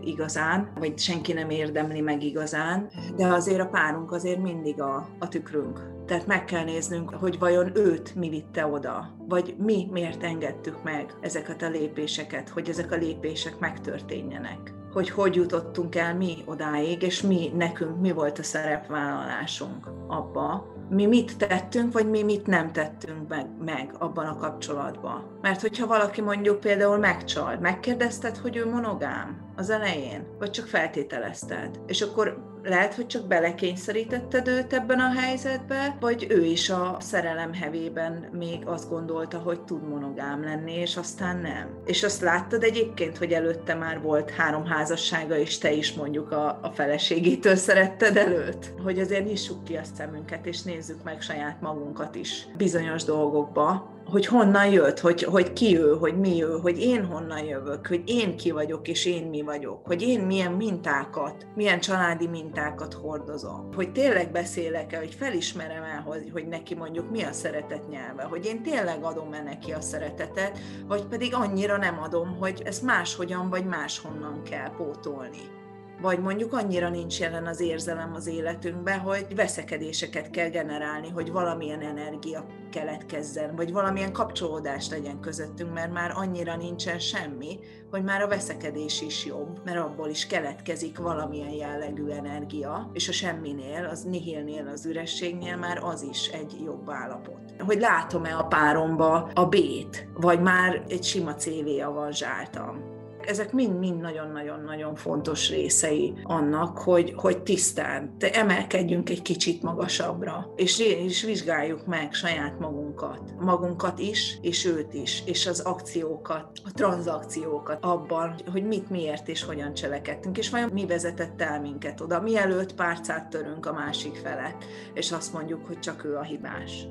igazán, 0.04 0.72
vagy 0.78 0.98
senki 0.98 1.32
nem 1.32 1.50
érdemli 1.50 2.00
meg 2.00 2.22
igazán, 2.22 2.90
de 3.16 3.26
azért 3.26 3.60
a 3.60 3.66
párunk 3.66 4.12
azért 4.12 4.42
mindig 4.42 4.80
a, 4.80 5.08
a 5.18 5.28
tükrünk 5.28 5.97
tehát 6.08 6.26
meg 6.26 6.44
kell 6.44 6.64
néznünk, 6.64 7.10
hogy 7.10 7.38
vajon 7.38 7.76
őt 7.76 8.14
mi 8.14 8.28
vitte 8.28 8.66
oda, 8.66 9.14
vagy 9.18 9.54
mi 9.58 9.88
miért 9.90 10.22
engedtük 10.22 10.82
meg 10.82 11.14
ezeket 11.20 11.62
a 11.62 11.68
lépéseket, 11.68 12.48
hogy 12.48 12.68
ezek 12.68 12.92
a 12.92 12.96
lépések 12.96 13.58
megtörténjenek. 13.58 14.74
Hogy 14.92 15.10
hogy 15.10 15.34
jutottunk 15.34 15.94
el 15.94 16.14
mi 16.14 16.36
odáig, 16.44 17.02
és 17.02 17.22
mi, 17.22 17.52
nekünk 17.56 18.00
mi 18.00 18.12
volt 18.12 18.38
a 18.38 18.42
szerepvállalásunk 18.42 19.90
abba, 20.06 20.76
mi 20.90 21.06
mit 21.06 21.36
tettünk, 21.36 21.92
vagy 21.92 22.10
mi 22.10 22.22
mit 22.22 22.46
nem 22.46 22.72
tettünk 22.72 23.28
meg, 23.28 23.46
meg 23.64 23.94
abban 23.98 24.26
a 24.26 24.36
kapcsolatban. 24.36 25.38
Mert 25.40 25.60
hogyha 25.60 25.86
valaki 25.86 26.20
mondjuk 26.20 26.60
például 26.60 26.98
megcsal, 26.98 27.58
megkérdezted, 27.60 28.36
hogy 28.36 28.56
ő 28.56 28.70
monogám 28.70 29.52
az 29.56 29.70
elején, 29.70 30.26
vagy 30.38 30.50
csak 30.50 30.66
feltételezted, 30.66 31.80
és 31.86 32.02
akkor 32.02 32.57
Lehet, 32.62 32.94
hogy 32.94 33.06
csak 33.06 33.26
belekényszerítetted 33.26 34.48
őt 34.48 34.72
ebben 34.72 34.98
a 34.98 35.20
helyzetbe, 35.20 35.96
vagy 36.00 36.26
ő 36.30 36.44
is 36.44 36.70
a 36.70 36.96
szerelem 37.00 37.54
hevében 37.54 38.28
még 38.32 38.66
azt 38.66 38.88
gondolta, 38.88 39.38
hogy 39.38 39.60
tud 39.60 39.88
monogám 39.88 40.42
lenni, 40.42 40.72
és 40.72 40.96
aztán 40.96 41.36
nem. 41.36 41.68
És 41.84 42.02
azt 42.02 42.20
láttad 42.20 42.62
egyébként, 42.62 43.18
hogy 43.18 43.32
előtte 43.32 43.74
már 43.74 44.00
volt 44.00 44.30
három 44.30 44.64
házassága, 44.64 45.38
és 45.38 45.58
te 45.58 45.72
is 45.72 45.92
mondjuk 45.92 46.32
a, 46.32 46.58
a 46.62 46.70
feleségétől 46.74 47.56
szeretted 47.56 48.16
előtt? 48.16 48.72
Hogy 48.82 48.98
azért 48.98 49.26
nyissuk 49.26 49.64
ki 49.64 49.76
a 49.76 49.84
szemünket, 49.96 50.46
és 50.46 50.62
nézzük 50.62 51.02
meg 51.02 51.20
saját 51.20 51.60
magunkat 51.60 52.14
is 52.14 52.46
bizonyos 52.56 53.04
dolgokba, 53.04 53.96
hogy 54.10 54.26
honnan 54.26 54.66
jött, 54.66 55.00
hogy, 55.00 55.22
hogy 55.22 55.52
ki 55.52 55.78
ő, 55.78 55.96
hogy 55.96 56.18
mi 56.18 56.42
ő, 56.42 56.58
hogy 56.62 56.78
én 56.78 57.04
honnan 57.04 57.44
jövök, 57.44 57.86
hogy 57.86 58.02
én 58.06 58.36
ki 58.36 58.50
vagyok, 58.50 58.88
és 58.88 59.04
én 59.04 59.26
mi 59.26 59.42
vagyok, 59.42 59.86
hogy 59.86 60.02
én 60.02 60.20
milyen 60.20 60.52
mintákat, 60.52 61.46
milyen 61.54 61.80
családi 61.80 62.26
mintákat 62.26 62.94
hordozom, 62.94 63.68
hogy 63.74 63.92
tényleg 63.92 64.30
beszélek-e, 64.32 64.98
hogy 64.98 65.14
felismerem 65.14 65.82
el, 65.82 66.02
hogy, 66.06 66.30
hogy 66.32 66.48
neki 66.48 66.74
mondjuk 66.74 67.10
mi 67.10 67.22
a 67.22 67.32
szeretet 67.32 67.88
nyelve, 67.88 68.22
hogy 68.22 68.46
én 68.46 68.62
tényleg 68.62 69.02
adom-e 69.02 69.42
neki 69.42 69.72
a 69.72 69.80
szeretetet, 69.80 70.58
vagy 70.86 71.04
pedig 71.04 71.34
annyira 71.34 71.76
nem 71.76 71.98
adom, 72.02 72.36
hogy 72.38 72.62
ezt 72.64 72.82
máshogyan 72.82 73.50
vagy 73.50 73.64
máshonnan 73.64 74.42
kell 74.42 74.70
pótolni 74.76 75.57
vagy 76.00 76.18
mondjuk 76.20 76.52
annyira 76.52 76.88
nincs 76.88 77.20
jelen 77.20 77.46
az 77.46 77.60
érzelem 77.60 78.14
az 78.14 78.26
életünkben, 78.26 78.98
hogy 78.98 79.26
veszekedéseket 79.34 80.30
kell 80.30 80.48
generálni, 80.48 81.08
hogy 81.08 81.32
valamilyen 81.32 81.80
energia 81.80 82.46
keletkezzen, 82.70 83.56
vagy 83.56 83.72
valamilyen 83.72 84.12
kapcsolódás 84.12 84.88
legyen 84.88 85.20
közöttünk, 85.20 85.72
mert 85.72 85.92
már 85.92 86.12
annyira 86.14 86.56
nincsen 86.56 86.98
semmi, 86.98 87.58
hogy 87.90 88.02
már 88.02 88.22
a 88.22 88.28
veszekedés 88.28 89.02
is 89.02 89.24
jobb, 89.24 89.60
mert 89.64 89.78
abból 89.78 90.08
is 90.08 90.26
keletkezik 90.26 90.98
valamilyen 90.98 91.52
jellegű 91.52 92.08
energia, 92.08 92.90
és 92.92 93.08
a 93.08 93.12
semminél, 93.12 93.84
az 93.84 94.02
nihilnél, 94.02 94.68
az 94.72 94.86
ürességnél 94.86 95.56
már 95.56 95.78
az 95.82 96.02
is 96.02 96.28
egy 96.28 96.56
jobb 96.64 96.90
állapot. 96.90 97.54
Hogy 97.58 97.80
látom-e 97.80 98.36
a 98.36 98.44
páromba 98.44 99.30
a 99.34 99.46
bét, 99.46 100.08
vagy 100.14 100.40
már 100.40 100.82
egy 100.88 101.04
sima 101.04 101.34
CV-a 101.34 101.92
van 101.92 102.12
zsáltam 102.12 102.97
ezek 103.26 103.52
mind-mind 103.52 104.00
nagyon-nagyon-nagyon 104.00 104.94
fontos 104.94 105.50
részei 105.50 106.14
annak, 106.22 106.78
hogy, 106.78 107.12
hogy 107.16 107.42
tisztán 107.42 108.16
emelkedjünk 108.18 109.10
egy 109.10 109.22
kicsit 109.22 109.62
magasabbra, 109.62 110.52
és, 110.56 110.78
és 110.78 111.22
vizsgáljuk 111.22 111.86
meg 111.86 112.12
saját 112.12 112.58
magunkat, 112.58 113.34
magunkat 113.38 113.98
is, 113.98 114.38
és 114.42 114.64
őt 114.64 114.94
is, 114.94 115.22
és 115.26 115.46
az 115.46 115.60
akciókat, 115.60 116.46
a 116.64 116.70
tranzakciókat 116.72 117.84
abban, 117.84 118.34
hogy 118.52 118.64
mit, 118.64 118.90
miért 118.90 119.28
és 119.28 119.44
hogyan 119.44 119.74
cselekedtünk, 119.74 120.38
és 120.38 120.50
vajon 120.50 120.70
mi 120.72 120.86
vezetett 120.86 121.42
el 121.42 121.60
minket 121.60 122.00
oda, 122.00 122.20
mielőtt 122.20 122.74
párcát 122.74 123.28
törünk 123.28 123.66
a 123.66 123.72
másik 123.72 124.14
felett, 124.14 124.64
és 124.94 125.12
azt 125.12 125.32
mondjuk, 125.32 125.66
hogy 125.66 125.78
csak 125.78 126.04
ő 126.04 126.16
a 126.16 126.22
hibás. 126.22 126.88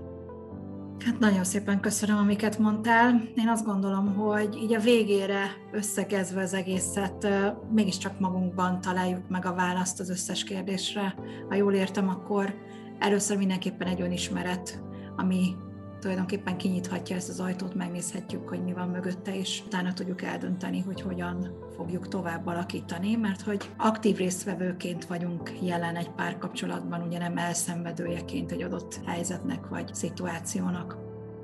Hát 1.05 1.19
nagyon 1.19 1.43
szépen 1.43 1.79
köszönöm, 1.79 2.17
amiket 2.17 2.57
mondtál. 2.57 3.21
Én 3.35 3.47
azt 3.47 3.65
gondolom, 3.65 4.15
hogy 4.15 4.55
így 4.55 4.73
a 4.73 4.79
végére 4.79 5.45
összekezve 5.71 6.41
az 6.41 6.53
egészet, 6.53 7.27
mégiscsak 7.71 8.19
magunkban 8.19 8.81
találjuk 8.81 9.29
meg 9.29 9.45
a 9.45 9.53
választ 9.53 9.99
az 9.99 10.09
összes 10.09 10.43
kérdésre. 10.43 11.15
Ha 11.49 11.55
jól 11.55 11.73
értem, 11.73 12.09
akkor 12.09 12.55
először 12.99 13.37
mindenképpen 13.37 13.87
egy 13.87 14.01
önismeret, 14.01 14.83
ami 15.15 15.55
tulajdonképpen 15.99 16.57
kinyithatja 16.57 17.15
ezt 17.15 17.29
az 17.29 17.39
ajtót, 17.39 17.75
megnézhetjük, 17.75 18.49
hogy 18.49 18.63
mi 18.63 18.73
van 18.73 18.87
mögötte, 18.87 19.35
és 19.35 19.63
utána 19.65 19.93
tudjuk 19.93 20.21
eldönteni, 20.21 20.81
hogy 20.81 21.01
hogyan 21.01 21.57
fogjuk 21.75 22.07
tovább 22.07 22.47
alakítani, 22.47 23.15
mert 23.15 23.41
hogy 23.41 23.69
aktív 23.77 24.17
résztvevőként 24.17 25.05
vagyunk 25.05 25.51
jelen 25.61 25.95
egy 25.95 26.09
párkapcsolatban, 26.09 27.01
ugye 27.01 27.17
nem 27.17 27.37
elszenvedőjeként 27.37 28.51
egy 28.51 28.61
adott 28.61 28.99
helyzetnek 29.05 29.67
vagy 29.67 29.93
szituációnak. 29.93 30.97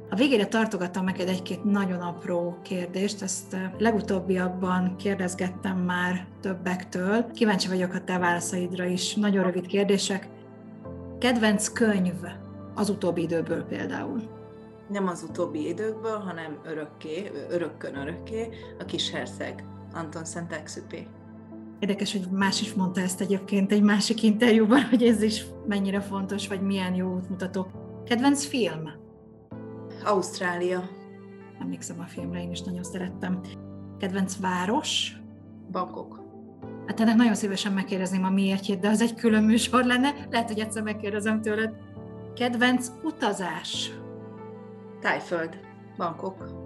A 0.09 0.15
végére 0.15 0.45
tartogattam 0.45 1.05
neked 1.05 1.27
egy-két 1.27 1.63
nagyon 1.63 1.99
apró 1.99 2.57
kérdést, 2.61 3.21
ezt 3.21 3.57
legutóbbiakban 3.77 4.95
kérdezgettem 4.95 5.77
már 5.77 6.27
többektől. 6.41 7.31
Kíváncsi 7.31 7.67
vagyok 7.67 7.93
a 7.93 8.03
te 8.03 8.17
válaszaidra 8.17 8.85
is. 8.85 9.15
Nagyon 9.15 9.43
rövid 9.43 9.65
kérdések. 9.65 10.29
Kedvenc 11.19 11.67
könyv 11.67 12.13
az 12.75 12.89
utóbbi 12.89 13.21
időből 13.21 13.63
például? 13.63 14.42
Nem 14.93 15.07
az 15.07 15.25
utóbbi 15.29 15.67
időkből, 15.67 16.17
hanem 16.17 16.59
örökké, 16.65 17.31
örökkön 17.49 17.95
örökké, 17.95 18.49
a 18.79 18.85
kis 18.85 19.11
herceg, 19.11 19.65
Anton 19.93 20.25
Szent-Exupé. 20.25 21.07
Érdekes, 21.79 22.11
hogy 22.11 22.27
más 22.31 22.61
is 22.61 22.73
mondta 22.73 23.01
ezt 23.01 23.21
egyébként 23.21 23.71
egy 23.71 23.81
másik 23.81 24.23
interjúban, 24.23 24.83
hogy 24.83 25.03
ez 25.03 25.21
is 25.21 25.45
mennyire 25.67 25.99
fontos, 25.99 26.47
vagy 26.47 26.61
milyen 26.61 26.93
jó 26.93 27.15
útmutató. 27.15 27.67
Kedvenc 28.05 28.45
film? 28.45 28.89
Ausztrália. 30.03 30.89
Emlékszem 31.61 31.99
a 31.99 32.05
filmre, 32.05 32.41
én 32.41 32.51
is 32.51 32.61
nagyon 32.61 32.83
szerettem. 32.83 33.39
Kedvenc 33.99 34.39
város? 34.39 35.17
Bangkok. 35.71 36.21
Hát 36.85 36.99
ennek 36.99 37.15
nagyon 37.15 37.35
szívesen 37.35 37.73
megkérdezném 37.73 38.23
a 38.23 38.29
miértjét, 38.29 38.79
de 38.79 38.89
az 38.89 39.01
egy 39.01 39.15
külön 39.15 39.43
műsor 39.43 39.85
lenne. 39.85 40.13
Lehet, 40.31 40.47
hogy 40.47 40.59
egyszer 40.59 40.83
megkérdezem 40.83 41.41
tőled. 41.41 41.73
Kedvenc 42.35 42.91
utazás? 43.03 43.91
Tájföld, 45.03 45.59
Bangkok. 45.97 46.61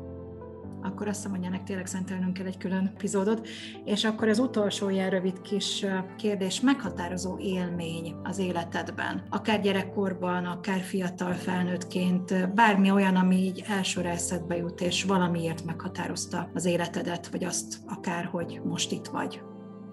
Akkor 0.82 1.08
azt 1.08 1.16
hiszem, 1.16 1.32
hogy 1.32 1.46
ennek 1.46 1.64
tényleg 1.64 1.86
szentelnünk 1.86 2.34
kell 2.34 2.46
egy 2.46 2.58
külön 2.58 2.92
epizódot. 2.96 3.48
És 3.86 4.04
akkor 4.04 4.28
az 4.28 4.40
utolsó 4.40 4.90
ilyen 4.90 5.10
rövid 5.10 5.42
kis 5.42 5.86
kérdés, 6.18 6.62
meghatározó 6.62 7.38
élmény 7.40 8.16
az 8.24 8.38
életedben, 8.38 9.24
akár 9.30 9.62
gyerekkorban, 9.62 10.46
akár 10.46 10.80
fiatal 10.80 11.34
felnőttként, 11.34 12.54
bármi 12.54 12.92
olyan, 12.92 13.16
ami 13.16 13.36
így 13.36 13.64
elsőre 13.68 14.10
eszedbe 14.10 14.58
jut, 14.58 14.82
és 14.82 15.04
valamiért 15.04 15.66
meghatározta 15.66 16.50
az 16.54 16.66
életedet, 16.66 17.28
vagy 17.28 17.44
azt 17.44 17.78
akár, 17.88 18.26
hogy 18.26 18.62
most 18.64 18.92
itt 18.92 19.08
vagy. 19.08 19.42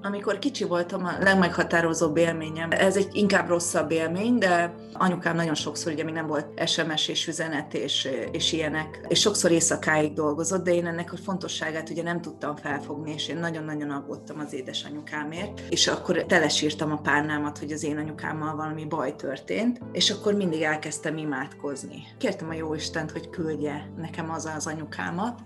Amikor 0.06 0.38
kicsi 0.38 0.64
voltam, 0.64 1.04
a 1.04 1.12
legmeghatározóbb 1.20 2.16
élményem, 2.16 2.70
ez 2.70 2.96
egy 2.96 3.08
inkább 3.12 3.48
rosszabb 3.48 3.90
élmény, 3.90 4.38
de 4.38 4.74
anyukám 4.92 5.36
nagyon 5.36 5.54
sokszor, 5.54 5.92
ugye 5.92 6.04
még 6.04 6.14
nem 6.14 6.26
volt 6.26 6.68
SMS 6.68 7.08
és 7.08 7.26
üzenet 7.26 7.74
és, 7.74 8.08
és 8.32 8.52
ilyenek, 8.52 9.06
és 9.08 9.20
sokszor 9.20 9.50
éjszakáig 9.50 10.12
dolgozott, 10.12 10.64
de 10.64 10.74
én 10.74 10.86
ennek 10.86 11.12
a 11.12 11.16
fontosságát 11.16 11.90
ugye 11.90 12.02
nem 12.02 12.20
tudtam 12.20 12.56
felfogni, 12.56 13.12
és 13.12 13.28
én 13.28 13.38
nagyon-nagyon 13.38 13.90
aggódtam 13.90 14.38
az 14.38 14.52
édesanyukámért, 14.52 15.60
és 15.68 15.86
akkor 15.86 16.24
telesírtam 16.24 16.92
a 16.92 17.00
párnámat, 17.00 17.58
hogy 17.58 17.72
az 17.72 17.84
én 17.84 17.96
anyukámmal 17.96 18.56
valami 18.56 18.84
baj 18.84 19.16
történt, 19.16 19.80
és 19.92 20.10
akkor 20.10 20.34
mindig 20.34 20.62
elkezdtem 20.62 21.16
imádkozni. 21.16 22.02
Kértem 22.18 22.48
a 22.48 22.54
Jóistent, 22.54 23.10
hogy 23.10 23.30
küldje 23.30 23.90
nekem 23.96 24.30
az 24.30 24.50
az 24.56 24.66
anyukámat, 24.66 25.40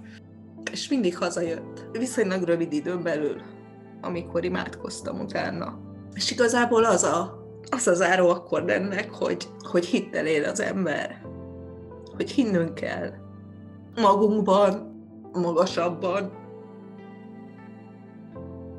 és 0.72 0.88
mindig 0.88 1.16
hazajött. 1.16 1.84
Viszonylag 1.92 2.42
rövid 2.42 2.72
időn 2.72 3.02
belül 3.02 3.56
amikor 4.00 4.44
imádkoztam 4.44 5.20
utána. 5.20 5.78
És 6.14 6.30
igazából 6.30 6.84
az 6.84 7.02
a, 7.02 7.46
az 7.70 7.86
a 7.86 7.94
záró 7.94 8.28
akkor 8.28 8.70
ennek, 8.70 9.10
hogy, 9.10 9.48
hogy 9.58 9.86
hittel 9.86 10.26
él 10.26 10.44
az 10.44 10.60
ember, 10.60 11.26
hogy 12.16 12.30
hinnünk 12.30 12.74
kell 12.74 13.12
magunkban, 14.00 14.96
magasabban, 15.32 16.32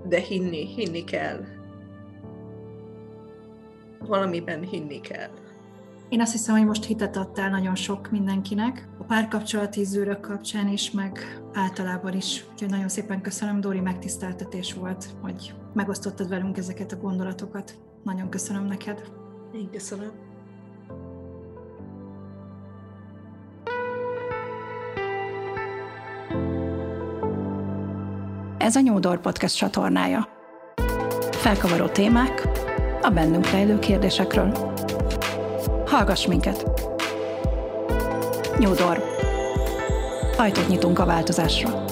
de 0.06 0.20
hinni, 0.20 0.66
hinni 0.66 1.04
kell. 1.04 1.46
Valamiben 4.08 4.62
hinni 4.62 5.00
kell. 5.00 5.30
Én 6.10 6.22
azt 6.22 6.32
hiszem, 6.32 6.56
hogy 6.56 6.66
most 6.66 6.86
hitet 6.86 7.18
adtál 7.18 7.50
nagyon 7.50 7.76
sok 7.76 8.12
mindenkinek, 8.12 8.88
a 9.00 9.04
párkapcsolati 9.04 9.84
zűrök 9.84 10.20
kapcsán 10.20 10.68
is, 10.68 10.92
meg 10.92 11.42
általában 11.54 12.14
is. 12.14 12.46
Úgyhogy 12.52 12.70
nagyon 12.70 12.90
szépen 12.90 13.22
köszönöm, 13.22 13.62
Dóri, 13.62 13.80
megtiszteltetés 13.80 14.74
volt, 14.74 15.10
hogy 15.22 15.54
megosztottad 15.74 16.30
velünk 16.30 16.58
ezeket 16.58 16.92
a 16.92 16.98
gondolatokat. 16.98 17.78
Nagyon 18.04 18.30
köszönöm 18.30 18.66
neked. 18.66 19.04
Én 19.54 19.70
köszönöm. 19.72 20.12
Ez 28.58 28.76
a 28.76 28.80
Nyúdor 28.80 29.22
Podcast 29.22 29.58
csatornája. 29.58 30.28
Felkavaró 31.32 31.88
témák 31.88 32.48
a 33.02 33.10
bennünk 33.10 33.50
rejlő 33.50 33.80
kérdésekről. 33.80 34.69
Hallgass 35.90 36.26
minket! 36.26 36.66
Nyúdor. 38.58 39.04
Ajtót 40.38 40.68
nyitunk 40.68 41.00
a 41.00 41.06
változásra. 41.06 41.89